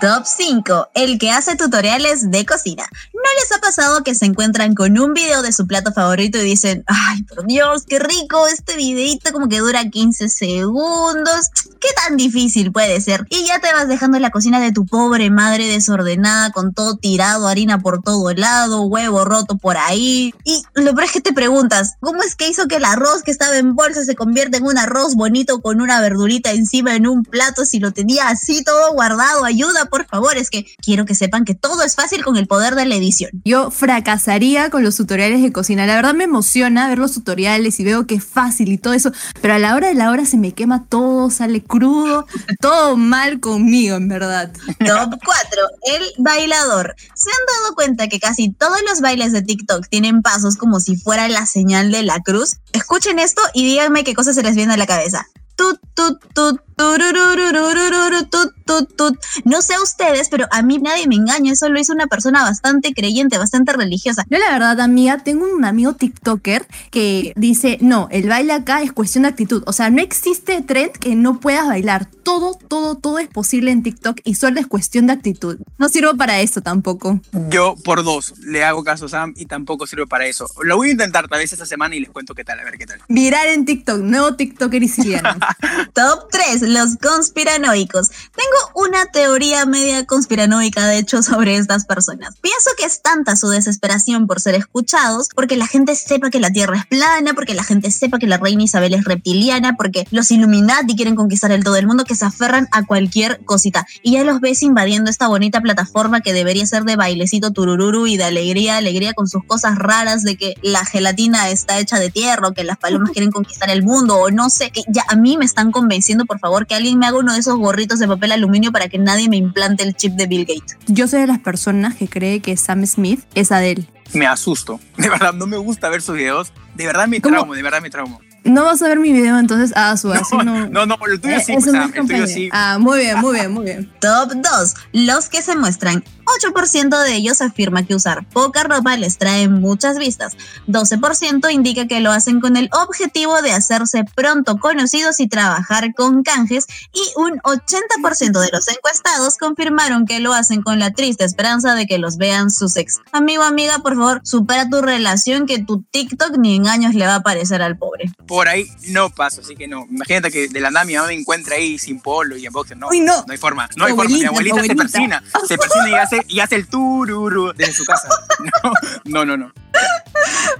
Top 0.00 0.24
5. 0.26 0.90
El 0.94 1.18
que 1.18 1.30
hace 1.30 1.56
tutoriales 1.56 2.30
de 2.30 2.44
cocina. 2.44 2.84
¿No 3.18 3.42
les 3.42 3.50
ha 3.50 3.60
pasado 3.60 4.04
que 4.04 4.14
se 4.14 4.26
encuentran 4.26 4.74
con 4.74 4.96
un 4.96 5.12
video 5.12 5.42
de 5.42 5.52
su 5.52 5.66
plato 5.66 5.92
favorito 5.92 6.38
y 6.38 6.42
dicen, 6.42 6.84
ay, 6.86 7.24
por 7.24 7.46
Dios, 7.46 7.82
qué 7.88 7.98
rico 7.98 8.46
este 8.46 8.76
videito 8.76 9.32
como 9.32 9.48
que 9.48 9.58
dura 9.58 9.90
15 9.90 10.28
segundos? 10.28 11.50
¿Qué 11.80 11.88
tan 12.04 12.16
difícil 12.16 12.70
puede 12.70 13.00
ser? 13.00 13.26
Y 13.30 13.44
ya 13.46 13.60
te 13.60 13.72
vas 13.72 13.88
dejando 13.88 14.16
en 14.16 14.22
la 14.22 14.30
cocina 14.30 14.60
de 14.60 14.70
tu 14.70 14.86
pobre 14.86 15.30
madre 15.30 15.66
desordenada, 15.66 16.52
con 16.52 16.74
todo 16.74 16.96
tirado, 16.96 17.48
harina 17.48 17.80
por 17.80 18.02
todo 18.02 18.32
lado, 18.34 18.82
huevo 18.82 19.24
roto 19.24 19.56
por 19.56 19.76
ahí. 19.76 20.32
Y 20.44 20.62
lo 20.74 20.94
peor 20.94 21.04
es 21.04 21.12
que 21.12 21.20
te 21.20 21.32
preguntas, 21.32 21.94
¿cómo 22.00 22.22
es 22.22 22.36
que 22.36 22.48
hizo 22.48 22.68
que 22.68 22.76
el 22.76 22.84
arroz 22.84 23.22
que 23.24 23.32
estaba 23.32 23.56
en 23.56 23.74
bolsa 23.74 24.04
se 24.04 24.14
convierta 24.14 24.58
en 24.58 24.64
un 24.64 24.78
arroz 24.78 25.16
bonito 25.16 25.60
con 25.60 25.80
una 25.80 26.00
verdurita 26.00 26.52
encima 26.52 26.94
en 26.94 27.08
un 27.08 27.24
plato 27.24 27.64
si 27.64 27.80
lo 27.80 27.92
tenía 27.92 28.28
así 28.28 28.62
todo 28.62 28.92
guardado? 28.92 29.44
Ayuda, 29.44 29.86
por 29.86 30.06
favor, 30.06 30.36
es 30.36 30.50
que 30.50 30.66
quiero 30.80 31.04
que 31.04 31.16
sepan 31.16 31.44
que 31.44 31.54
todo 31.54 31.82
es 31.82 31.96
fácil 31.96 32.22
con 32.22 32.36
el 32.36 32.46
poder 32.46 32.76
de 32.76 32.84
la. 32.84 32.98
Yo 33.44 33.70
fracasaría 33.70 34.70
con 34.70 34.82
los 34.82 34.96
tutoriales 34.96 35.42
de 35.42 35.52
cocina. 35.52 35.86
La 35.86 35.96
verdad 35.96 36.14
me 36.14 36.24
emociona 36.24 36.88
ver 36.88 36.98
los 36.98 37.12
tutoriales 37.12 37.78
y 37.80 37.84
veo 37.84 38.06
que 38.06 38.16
es 38.16 38.24
fácil 38.24 38.72
y 38.72 38.78
todo 38.78 38.92
eso, 38.92 39.12
pero 39.40 39.54
a 39.54 39.58
la 39.58 39.74
hora 39.74 39.88
de 39.88 39.94
la 39.94 40.10
hora 40.10 40.24
se 40.24 40.36
me 40.36 40.52
quema 40.52 40.84
todo, 40.84 41.30
sale 41.30 41.62
crudo, 41.62 42.26
todo 42.60 42.96
mal 42.96 43.40
conmigo, 43.40 43.96
en 43.96 44.08
verdad. 44.08 44.52
Top 44.78 45.18
4. 45.24 45.62
El 45.96 46.02
bailador. 46.18 46.94
¿Se 47.14 47.30
han 47.30 47.62
dado 47.62 47.74
cuenta 47.74 48.08
que 48.08 48.20
casi 48.20 48.52
todos 48.52 48.78
los 48.88 49.00
bailes 49.00 49.32
de 49.32 49.42
TikTok 49.42 49.88
tienen 49.88 50.22
pasos 50.22 50.56
como 50.56 50.80
si 50.80 50.96
fuera 50.96 51.28
la 51.28 51.46
señal 51.46 51.90
de 51.90 52.02
la 52.02 52.20
cruz? 52.20 52.56
Escuchen 52.72 53.18
esto 53.18 53.42
y 53.54 53.64
díganme 53.64 54.04
qué 54.04 54.14
cosas 54.14 54.34
se 54.34 54.42
les 54.42 54.54
viene 54.54 54.74
a 54.74 54.76
la 54.76 54.86
cabeza. 54.86 55.26
Tut, 55.58 55.80
tut, 55.94 56.22
tut, 56.34 56.60
tururururururu, 56.78 58.28
tut, 58.30 58.54
tut, 58.64 58.96
tut. 58.96 59.18
No 59.44 59.60
sé 59.60 59.74
a 59.74 59.82
ustedes, 59.82 60.28
pero 60.28 60.46
a 60.52 60.62
mí 60.62 60.78
nadie 60.78 61.08
me 61.08 61.16
engaña. 61.16 61.52
Eso 61.52 61.68
lo 61.68 61.80
hizo 61.80 61.92
una 61.92 62.06
persona 62.06 62.44
bastante 62.44 62.94
creyente, 62.94 63.36
bastante 63.38 63.72
religiosa. 63.72 64.24
Yo 64.30 64.38
la 64.38 64.52
verdad, 64.52 64.80
amiga, 64.80 65.18
tengo 65.18 65.52
un 65.52 65.64
amigo 65.64 65.94
TikToker 65.94 66.68
que 66.92 67.32
dice, 67.34 67.78
no, 67.80 68.06
el 68.12 68.28
baile 68.28 68.52
acá 68.52 68.82
es 68.82 68.92
cuestión 68.92 69.22
de 69.22 69.30
actitud. 69.30 69.64
O 69.66 69.72
sea, 69.72 69.90
no 69.90 70.00
existe 70.00 70.62
trend 70.62 70.92
que 70.92 71.16
no 71.16 71.40
puedas 71.40 71.66
bailar. 71.66 72.06
Todo, 72.22 72.54
todo, 72.54 72.94
todo 72.94 73.18
es 73.18 73.26
posible 73.26 73.72
en 73.72 73.82
TikTok 73.82 74.20
y 74.22 74.36
solo 74.36 74.60
es 74.60 74.68
cuestión 74.68 75.08
de 75.08 75.14
actitud. 75.14 75.58
No 75.78 75.88
sirvo 75.88 76.16
para 76.16 76.40
eso 76.40 76.60
tampoco. 76.60 77.20
Yo 77.50 77.74
por 77.82 78.04
dos 78.04 78.38
le 78.38 78.62
hago 78.62 78.84
caso 78.84 79.06
a 79.06 79.08
Sam 79.08 79.34
y 79.36 79.46
tampoco 79.46 79.88
sirve 79.88 80.06
para 80.06 80.26
eso. 80.26 80.46
Lo 80.62 80.76
voy 80.76 80.90
a 80.90 80.92
intentar 80.92 81.26
tal 81.26 81.40
vez 81.40 81.52
esta 81.52 81.66
semana 81.66 81.96
y 81.96 82.00
les 82.00 82.10
cuento 82.10 82.34
qué 82.34 82.44
tal, 82.44 82.60
a 82.60 82.64
ver 82.64 82.78
qué 82.78 82.86
tal. 82.86 83.00
Viral 83.08 83.48
en 83.48 83.64
TikTok, 83.64 83.98
nuevo 84.02 84.36
TikToker 84.36 84.82
isiliano. 84.82 85.30
Top 85.94 86.28
3, 86.30 86.62
los 86.62 86.96
conspiranoicos. 86.96 88.08
Tengo 88.08 88.86
una 88.86 89.06
teoría 89.06 89.66
media 89.66 90.06
conspiranoica, 90.06 90.86
de 90.86 90.98
hecho, 90.98 91.22
sobre 91.22 91.56
estas 91.56 91.84
personas. 91.84 92.34
Pienso 92.40 92.70
que 92.76 92.84
es 92.84 93.02
tanta 93.02 93.36
su 93.36 93.48
desesperación 93.48 94.26
por 94.26 94.40
ser 94.40 94.54
escuchados, 94.54 95.28
porque 95.34 95.56
la 95.56 95.66
gente 95.66 95.94
sepa 95.96 96.30
que 96.30 96.40
la 96.40 96.50
Tierra 96.50 96.76
es 96.76 96.86
plana, 96.86 97.34
porque 97.34 97.54
la 97.54 97.64
gente 97.64 97.90
sepa 97.90 98.18
que 98.18 98.26
la 98.26 98.38
reina 98.38 98.62
Isabel 98.62 98.94
es 98.94 99.04
reptiliana, 99.04 99.76
porque 99.76 100.06
los 100.10 100.30
Illuminati 100.30 100.96
quieren 100.96 101.16
conquistar 101.16 101.50
el 101.50 101.64
todo 101.64 101.76
el 101.76 101.86
mundo, 101.86 102.04
que 102.04 102.14
se 102.14 102.24
aferran 102.24 102.68
a 102.72 102.84
cualquier 102.84 103.44
cosita. 103.44 103.86
Y 104.02 104.12
ya 104.12 104.24
los 104.24 104.40
ves 104.40 104.62
invadiendo 104.62 105.10
esta 105.10 105.28
bonita 105.28 105.60
plataforma 105.60 106.20
que 106.20 106.32
debería 106.32 106.66
ser 106.66 106.84
de 106.84 106.96
bailecito 106.96 107.52
turururu 107.52 108.06
y 108.06 108.16
de 108.16 108.24
alegría, 108.24 108.76
alegría 108.76 109.14
con 109.14 109.28
sus 109.28 109.44
cosas 109.44 109.76
raras 109.76 110.22
de 110.22 110.36
que 110.36 110.54
la 110.62 110.84
gelatina 110.84 111.48
está 111.50 111.78
hecha 111.78 111.98
de 111.98 112.10
tierra, 112.10 112.52
que 112.54 112.64
las 112.64 112.78
palomas 112.78 113.10
quieren 113.10 113.30
conquistar 113.30 113.70
el 113.70 113.82
mundo, 113.82 114.16
o 114.16 114.30
no 114.30 114.50
sé, 114.50 114.70
que 114.70 114.82
ya 114.88 115.04
a 115.08 115.16
mí 115.16 115.37
me 115.38 115.44
están 115.44 115.70
convenciendo, 115.72 116.24
por 116.26 116.38
favor, 116.38 116.66
que 116.66 116.74
alguien 116.74 116.98
me 116.98 117.06
haga 117.06 117.18
uno 117.18 117.32
de 117.32 117.40
esos 117.40 117.56
gorritos 117.56 117.98
de 117.98 118.06
papel 118.08 118.32
aluminio 118.32 118.72
para 118.72 118.88
que 118.88 118.98
nadie 118.98 119.28
me 119.28 119.36
implante 119.36 119.82
el 119.84 119.94
chip 119.94 120.14
de 120.14 120.26
Bill 120.26 120.44
Gates. 120.46 120.76
Yo 120.86 121.08
soy 121.08 121.20
de 121.22 121.26
las 121.28 121.38
personas 121.38 121.94
que 121.96 122.08
cree 122.08 122.40
que 122.40 122.56
Sam 122.56 122.86
Smith 122.86 123.20
es 123.34 123.52
Adele. 123.52 123.86
Me 124.14 124.26
asusto. 124.26 124.80
De 124.96 125.08
verdad, 125.08 125.32
no 125.34 125.46
me 125.46 125.56
gusta 125.58 125.88
ver 125.90 126.00
sus 126.02 126.16
videos. 126.16 126.52
De 126.74 126.86
verdad 126.86 127.06
me 127.08 127.20
¿Cómo? 127.20 127.34
traumo, 127.36 127.54
de 127.54 127.62
verdad 127.62 127.82
me 127.82 127.90
traumo. 127.90 128.20
No 128.44 128.64
vas 128.64 128.80
a 128.80 128.88
ver 128.88 128.98
mi 129.00 129.12
video, 129.12 129.38
entonces, 129.38 129.72
ah, 129.76 129.94
su 129.96 130.10
así 130.12 130.36
no. 130.38 130.66
No, 130.68 130.86
no, 130.86 130.96
el 131.10 131.20
tuyo 131.20 131.36
Eh, 131.36 131.40
sí, 131.44 131.52
Sam, 131.52 131.54
no 131.54 131.58
es 131.58 131.66
el 131.66 131.72
tuyo 131.72 131.92
campaña. 131.94 132.26
sí. 132.26 132.48
Ah, 132.52 132.78
muy 132.80 133.00
bien, 133.00 133.18
muy 133.20 133.34
bien, 133.34 133.52
muy 133.52 133.64
bien. 133.64 133.92
Top 134.00 134.32
2. 134.32 134.74
Los 134.92 135.28
que 135.28 135.42
se 135.42 135.54
muestran. 135.56 136.02
8% 136.42 137.02
de 137.04 137.14
ellos 137.14 137.40
afirma 137.40 137.84
que 137.84 137.94
usar 137.94 138.26
poca 138.28 138.62
ropa 138.64 138.96
les 138.96 139.18
trae 139.18 139.48
muchas 139.48 139.98
vistas. 139.98 140.36
12% 140.66 141.52
indica 141.52 141.86
que 141.86 142.00
lo 142.00 142.12
hacen 142.12 142.40
con 142.40 142.56
el 142.56 142.68
objetivo 142.72 143.40
de 143.42 143.52
hacerse 143.52 144.04
pronto 144.14 144.58
conocidos 144.58 145.20
y 145.20 145.28
trabajar 145.28 145.94
con 145.94 146.22
canjes. 146.22 146.66
Y 146.92 147.00
un 147.16 147.38
80% 147.40 148.40
de 148.40 148.50
los 148.52 148.68
encuestados 148.68 149.36
confirmaron 149.38 150.06
que 150.06 150.20
lo 150.20 150.34
hacen 150.34 150.62
con 150.62 150.78
la 150.78 150.92
triste 150.92 151.24
esperanza 151.24 151.74
de 151.74 151.86
que 151.86 151.98
los 151.98 152.16
vean 152.16 152.50
sus 152.50 152.76
ex. 152.76 153.00
Amigo, 153.12 153.42
amiga, 153.42 153.78
por 153.78 153.96
favor, 153.96 154.20
supera 154.24 154.68
tu 154.68 154.80
relación 154.80 155.46
que 155.46 155.62
tu 155.62 155.82
TikTok 155.82 156.36
ni 156.38 156.56
en 156.56 156.68
años 156.68 156.94
le 156.94 157.06
va 157.06 157.16
a 157.16 157.22
parecer 157.22 157.62
al 157.62 157.76
pobre. 157.78 158.10
Por 158.26 158.48
ahí 158.48 158.66
no 158.88 159.10
pasa, 159.10 159.40
así 159.40 159.56
que 159.56 159.68
no. 159.68 159.86
Imagínate 159.90 160.30
que 160.30 160.48
de 160.48 160.60
la 160.60 160.70
nada 160.70 160.84
mi 160.84 160.94
mamá 160.94 161.08
me 161.08 161.14
encuentra 161.14 161.56
ahí 161.56 161.78
sin 161.78 162.00
polo 162.00 162.36
y 162.36 162.46
en 162.46 162.52
boxer. 162.52 162.76
No, 162.76 162.88
Uy, 162.88 163.00
no. 163.00 163.24
no 163.26 163.32
hay 163.32 163.38
forma. 163.38 163.68
No 163.76 163.84
hay 163.86 163.94
forma. 163.94 164.10
Mi 164.10 164.24
abuelita, 164.24 164.56
abuelita 164.56 164.62
se 164.62 164.74
persina. 164.76 165.22
Se 165.46 165.58
persina 165.58 165.90
y 165.90 165.94
hace, 165.94 166.17
y 166.26 166.40
hace 166.40 166.56
el 166.56 166.68
tururu 166.68 167.52
desde 167.54 167.72
su 167.72 167.84
casa. 167.84 168.08
No, 168.40 168.72
no, 169.24 169.24
no. 169.24 169.36
no. 169.36 169.52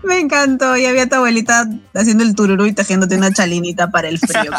Me 0.05 0.19
encantó. 0.19 0.77
Y 0.77 0.87
había 0.87 1.09
tu 1.09 1.17
abuelita 1.17 1.67
haciendo 1.95 2.25
el 2.25 2.35
tururú 2.35 2.67
y 2.67 2.73
tejiéndote 2.73 3.17
una 3.17 3.33
chalinita 3.33 3.91
para 3.91 4.09
el 4.09 4.19
frío. 4.19 4.53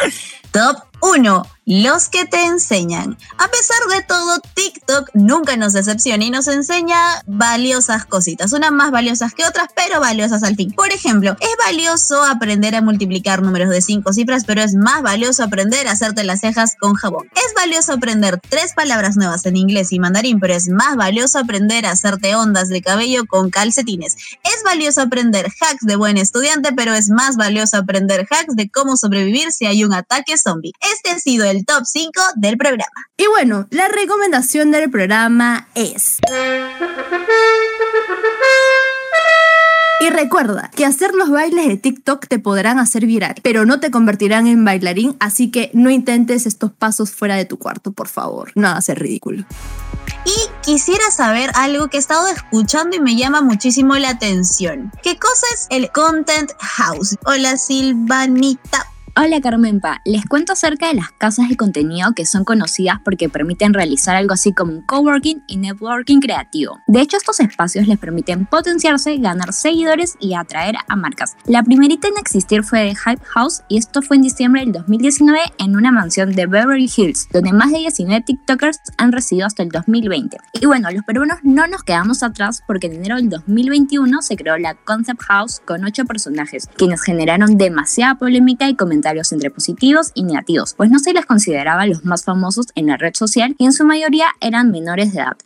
Top 0.52 0.78
1. 1.06 1.46
Los 1.68 2.08
que 2.08 2.26
te 2.26 2.44
enseñan. 2.44 3.18
A 3.38 3.48
pesar 3.48 3.76
de 3.90 4.02
todo, 4.04 4.38
TikTok 4.54 5.10
nunca 5.14 5.56
nos 5.56 5.72
decepciona 5.72 6.24
y 6.24 6.30
nos 6.30 6.46
enseña 6.46 6.96
valiosas 7.26 8.04
cositas. 8.04 8.52
Unas 8.52 8.70
más 8.70 8.92
valiosas 8.92 9.34
que 9.34 9.44
otras, 9.44 9.68
pero 9.74 9.98
valiosas 10.00 10.44
al 10.44 10.54
fin. 10.54 10.70
Por 10.70 10.92
ejemplo, 10.92 11.36
es 11.40 11.56
valioso 11.66 12.22
aprender 12.22 12.76
a 12.76 12.82
multiplicar 12.82 13.42
números 13.42 13.70
de 13.70 13.82
5 13.82 14.12
cifras, 14.12 14.44
pero 14.44 14.62
es 14.62 14.76
más 14.76 15.02
valioso 15.02 15.42
aprender 15.42 15.88
a 15.88 15.92
hacerte 15.92 16.22
las 16.22 16.40
cejas 16.40 16.76
con 16.78 16.94
jabón. 16.94 17.28
Es 17.34 17.52
valioso 17.56 17.94
aprender 17.94 18.40
tres 18.48 18.72
palabras 18.74 19.16
nuevas 19.16 19.44
en 19.44 19.56
inglés 19.56 19.92
y 19.92 19.98
mandarín, 19.98 20.38
pero 20.38 20.54
es 20.54 20.68
más 20.68 20.94
valioso 20.94 21.40
aprender 21.40 21.84
a 21.84 21.92
hacerte 21.92 22.36
ondas 22.36 22.68
de 22.68 22.80
cabello 22.80 23.26
con 23.26 23.50
calcetines. 23.50 24.14
Es 24.44 24.62
valioso 24.64 25.02
aprender 25.02 25.46
hacks 25.46 25.84
de 25.84 25.96
buen 25.96 26.16
estudiante, 26.16 26.70
pero 26.76 26.94
es 26.94 27.08
más 27.08 27.36
valioso 27.36 27.76
aprender 27.76 28.24
hacks 28.30 28.54
de 28.54 28.70
cómo 28.70 28.96
sobrevivir 28.96 29.50
si 29.50 29.66
hay 29.66 29.82
un 29.82 29.92
ataque 29.92 30.38
zombie. 30.38 30.72
Este 30.96 31.10
ha 31.10 31.18
sido 31.18 31.44
el 31.44 31.66
top 31.66 31.82
5 31.84 32.10
del 32.36 32.56
programa. 32.56 32.86
Y 33.18 33.26
bueno, 33.26 33.66
la 33.70 33.86
recomendación 33.88 34.70
del 34.70 34.90
programa 34.90 35.68
es... 35.74 36.16
Y 40.00 40.08
recuerda 40.08 40.70
que 40.74 40.86
hacer 40.86 41.14
los 41.14 41.28
bailes 41.28 41.68
de 41.68 41.76
TikTok 41.76 42.28
te 42.28 42.38
podrán 42.38 42.78
hacer 42.78 43.04
viral, 43.04 43.34
pero 43.42 43.66
no 43.66 43.78
te 43.78 43.90
convertirán 43.90 44.46
en 44.46 44.64
bailarín, 44.64 45.16
así 45.20 45.50
que 45.50 45.70
no 45.74 45.90
intentes 45.90 46.46
estos 46.46 46.72
pasos 46.72 47.10
fuera 47.10 47.36
de 47.36 47.44
tu 47.44 47.58
cuarto, 47.58 47.92
por 47.92 48.08
favor. 48.08 48.52
No 48.54 48.68
hagas 48.68 48.88
el 48.88 48.96
ridículo. 48.96 49.44
Y 50.24 50.64
quisiera 50.64 51.10
saber 51.10 51.50
algo 51.54 51.88
que 51.88 51.98
he 51.98 52.00
estado 52.00 52.26
escuchando 52.28 52.96
y 52.96 53.00
me 53.00 53.16
llama 53.16 53.42
muchísimo 53.42 53.96
la 53.96 54.10
atención. 54.10 54.92
¿Qué 55.02 55.18
cosa 55.18 55.46
es 55.52 55.66
el 55.70 55.90
Content 55.90 56.52
House? 56.58 57.16
Hola 57.26 57.58
Silvanita. 57.58 58.85
Hola 59.18 59.40
Carmenpa, 59.40 60.02
les 60.04 60.26
cuento 60.26 60.52
acerca 60.52 60.88
de 60.88 60.94
las 60.94 61.10
casas 61.10 61.48
de 61.48 61.56
contenido 61.56 62.12
que 62.14 62.26
son 62.26 62.44
conocidas 62.44 62.98
porque 63.02 63.30
permiten 63.30 63.72
realizar 63.72 64.14
algo 64.14 64.34
así 64.34 64.52
como 64.52 64.72
un 64.72 64.82
coworking 64.82 65.42
y 65.46 65.56
networking 65.56 66.20
creativo. 66.20 66.80
De 66.86 67.00
hecho, 67.00 67.16
estos 67.16 67.40
espacios 67.40 67.86
les 67.86 67.98
permiten 67.98 68.44
potenciarse, 68.44 69.16
ganar 69.16 69.54
seguidores 69.54 70.16
y 70.20 70.34
atraer 70.34 70.74
a 70.86 70.96
marcas. 70.96 71.34
La 71.46 71.62
primerita 71.62 72.08
en 72.08 72.18
existir 72.18 72.62
fue 72.62 72.80
de 72.80 72.94
Hype 72.94 73.24
House 73.24 73.62
y 73.68 73.78
esto 73.78 74.02
fue 74.02 74.16
en 74.16 74.22
diciembre 74.22 74.60
del 74.60 74.72
2019 74.72 75.40
en 75.60 75.76
una 75.76 75.92
mansión 75.92 76.32
de 76.32 76.44
Beverly 76.44 76.90
Hills, 76.94 77.26
donde 77.32 77.54
más 77.54 77.72
de 77.72 77.78
19 77.78 78.20
TikTokers 78.20 78.80
han 78.98 79.12
residido 79.12 79.46
hasta 79.46 79.62
el 79.62 79.70
2020. 79.70 80.36
Y 80.60 80.66
bueno, 80.66 80.90
los 80.90 81.04
peruanos 81.04 81.38
no 81.42 81.66
nos 81.66 81.84
quedamos 81.84 82.22
atrás 82.22 82.62
porque 82.66 82.88
en 82.88 82.96
enero 82.96 83.16
del 83.16 83.30
2021 83.30 84.20
se 84.20 84.36
creó 84.36 84.58
la 84.58 84.74
Concept 84.74 85.22
House 85.22 85.62
con 85.64 85.86
8 85.86 86.04
personajes, 86.04 86.68
quienes 86.76 87.02
generaron 87.02 87.56
demasiada 87.56 88.16
polémica 88.16 88.68
y 88.68 88.76
comentarios 88.76 89.05
entre 89.30 89.50
positivos 89.50 90.10
y 90.14 90.24
negativos, 90.24 90.74
pues 90.76 90.90
no 90.90 90.98
se 90.98 91.12
les 91.12 91.26
consideraba 91.26 91.86
los 91.86 92.04
más 92.04 92.24
famosos 92.24 92.66
en 92.74 92.86
la 92.86 92.96
red 92.96 93.14
social 93.14 93.54
y 93.58 93.66
en 93.66 93.72
su 93.72 93.84
mayoría 93.84 94.26
eran 94.40 94.70
menores 94.70 95.12
de 95.12 95.20
edad. 95.20 95.36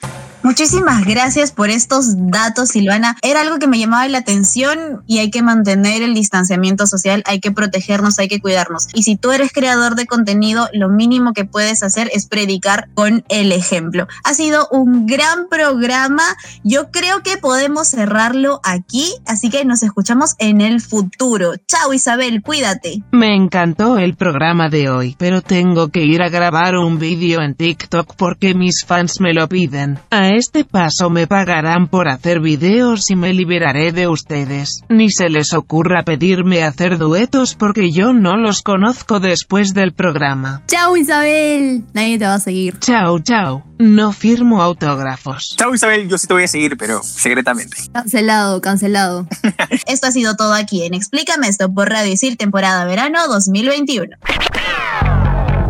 Muchísimas 0.42 1.04
gracias 1.04 1.52
por 1.52 1.68
estos 1.68 2.14
datos, 2.16 2.70
Silvana. 2.70 3.16
Era 3.22 3.42
algo 3.42 3.58
que 3.58 3.66
me 3.66 3.78
llamaba 3.78 4.08
la 4.08 4.18
atención 4.18 5.02
y 5.06 5.18
hay 5.18 5.30
que 5.30 5.42
mantener 5.42 6.02
el 6.02 6.14
distanciamiento 6.14 6.86
social, 6.86 7.22
hay 7.26 7.40
que 7.40 7.50
protegernos, 7.50 8.18
hay 8.18 8.28
que 8.28 8.40
cuidarnos. 8.40 8.88
Y 8.94 9.02
si 9.02 9.16
tú 9.16 9.32
eres 9.32 9.52
creador 9.52 9.96
de 9.96 10.06
contenido, 10.06 10.68
lo 10.72 10.88
mínimo 10.88 11.34
que 11.34 11.44
puedes 11.44 11.82
hacer 11.82 12.10
es 12.14 12.26
predicar 12.26 12.88
con 12.94 13.22
el 13.28 13.52
ejemplo. 13.52 14.08
Ha 14.24 14.32
sido 14.32 14.66
un 14.70 15.06
gran 15.06 15.48
programa. 15.50 16.22
Yo 16.64 16.90
creo 16.90 17.22
que 17.22 17.36
podemos 17.36 17.88
cerrarlo 17.88 18.60
aquí, 18.64 19.12
así 19.26 19.50
que 19.50 19.66
nos 19.66 19.82
escuchamos 19.82 20.36
en 20.38 20.62
el 20.62 20.80
futuro. 20.80 21.52
Chao, 21.66 21.92
Isabel, 21.92 22.42
cuídate. 22.42 23.02
Me 23.12 23.34
encantó 23.34 23.98
el 23.98 24.16
programa 24.16 24.70
de 24.70 24.88
hoy, 24.88 25.16
pero 25.18 25.42
tengo 25.42 25.88
que 25.88 26.04
ir 26.04 26.22
a 26.22 26.30
grabar 26.30 26.76
un 26.76 26.98
vídeo 26.98 27.42
en 27.42 27.54
TikTok 27.54 28.14
porque 28.16 28.54
mis 28.54 28.84
fans 28.86 29.20
me 29.20 29.34
lo 29.34 29.46
piden. 29.46 29.98
A 30.30 30.34
este 30.34 30.64
paso 30.64 31.10
me 31.10 31.26
pagarán 31.26 31.88
por 31.88 32.08
hacer 32.08 32.38
videos 32.38 33.10
y 33.10 33.16
me 33.16 33.34
liberaré 33.34 33.90
de 33.90 34.06
ustedes. 34.06 34.84
Ni 34.88 35.10
se 35.10 35.28
les 35.28 35.52
ocurra 35.54 36.04
pedirme 36.04 36.62
hacer 36.62 36.98
duetos 36.98 37.56
porque 37.56 37.90
yo 37.90 38.12
no 38.12 38.36
los 38.36 38.62
conozco 38.62 39.18
después 39.18 39.74
del 39.74 39.92
programa. 39.92 40.62
¡Chao, 40.68 40.96
Isabel! 40.96 41.82
Nadie 41.94 42.16
te 42.16 42.26
va 42.26 42.34
a 42.34 42.38
seguir. 42.38 42.78
Chao, 42.78 43.18
chao. 43.18 43.64
No 43.80 44.12
firmo 44.12 44.62
autógrafos. 44.62 45.56
Chao 45.56 45.74
Isabel, 45.74 46.08
yo 46.08 46.16
sí 46.16 46.28
te 46.28 46.34
voy 46.34 46.44
a 46.44 46.48
seguir, 46.48 46.76
pero 46.76 47.02
secretamente. 47.02 47.76
Cancelado, 47.92 48.60
cancelado. 48.60 49.26
Esto 49.88 50.06
ha 50.06 50.12
sido 50.12 50.36
todo 50.36 50.54
aquí 50.54 50.84
en 50.84 50.94
Explícame 50.94 51.48
esto 51.48 51.74
por 51.74 51.88
Radio 51.88 52.12
Isil, 52.12 52.36
temporada 52.36 52.84
verano 52.84 53.26
2021. 53.26 54.16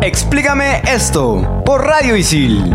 Explícame 0.03 0.83
esto 0.87 1.63
por 1.65 1.83
Radio 1.83 2.15
Isil. 2.15 2.75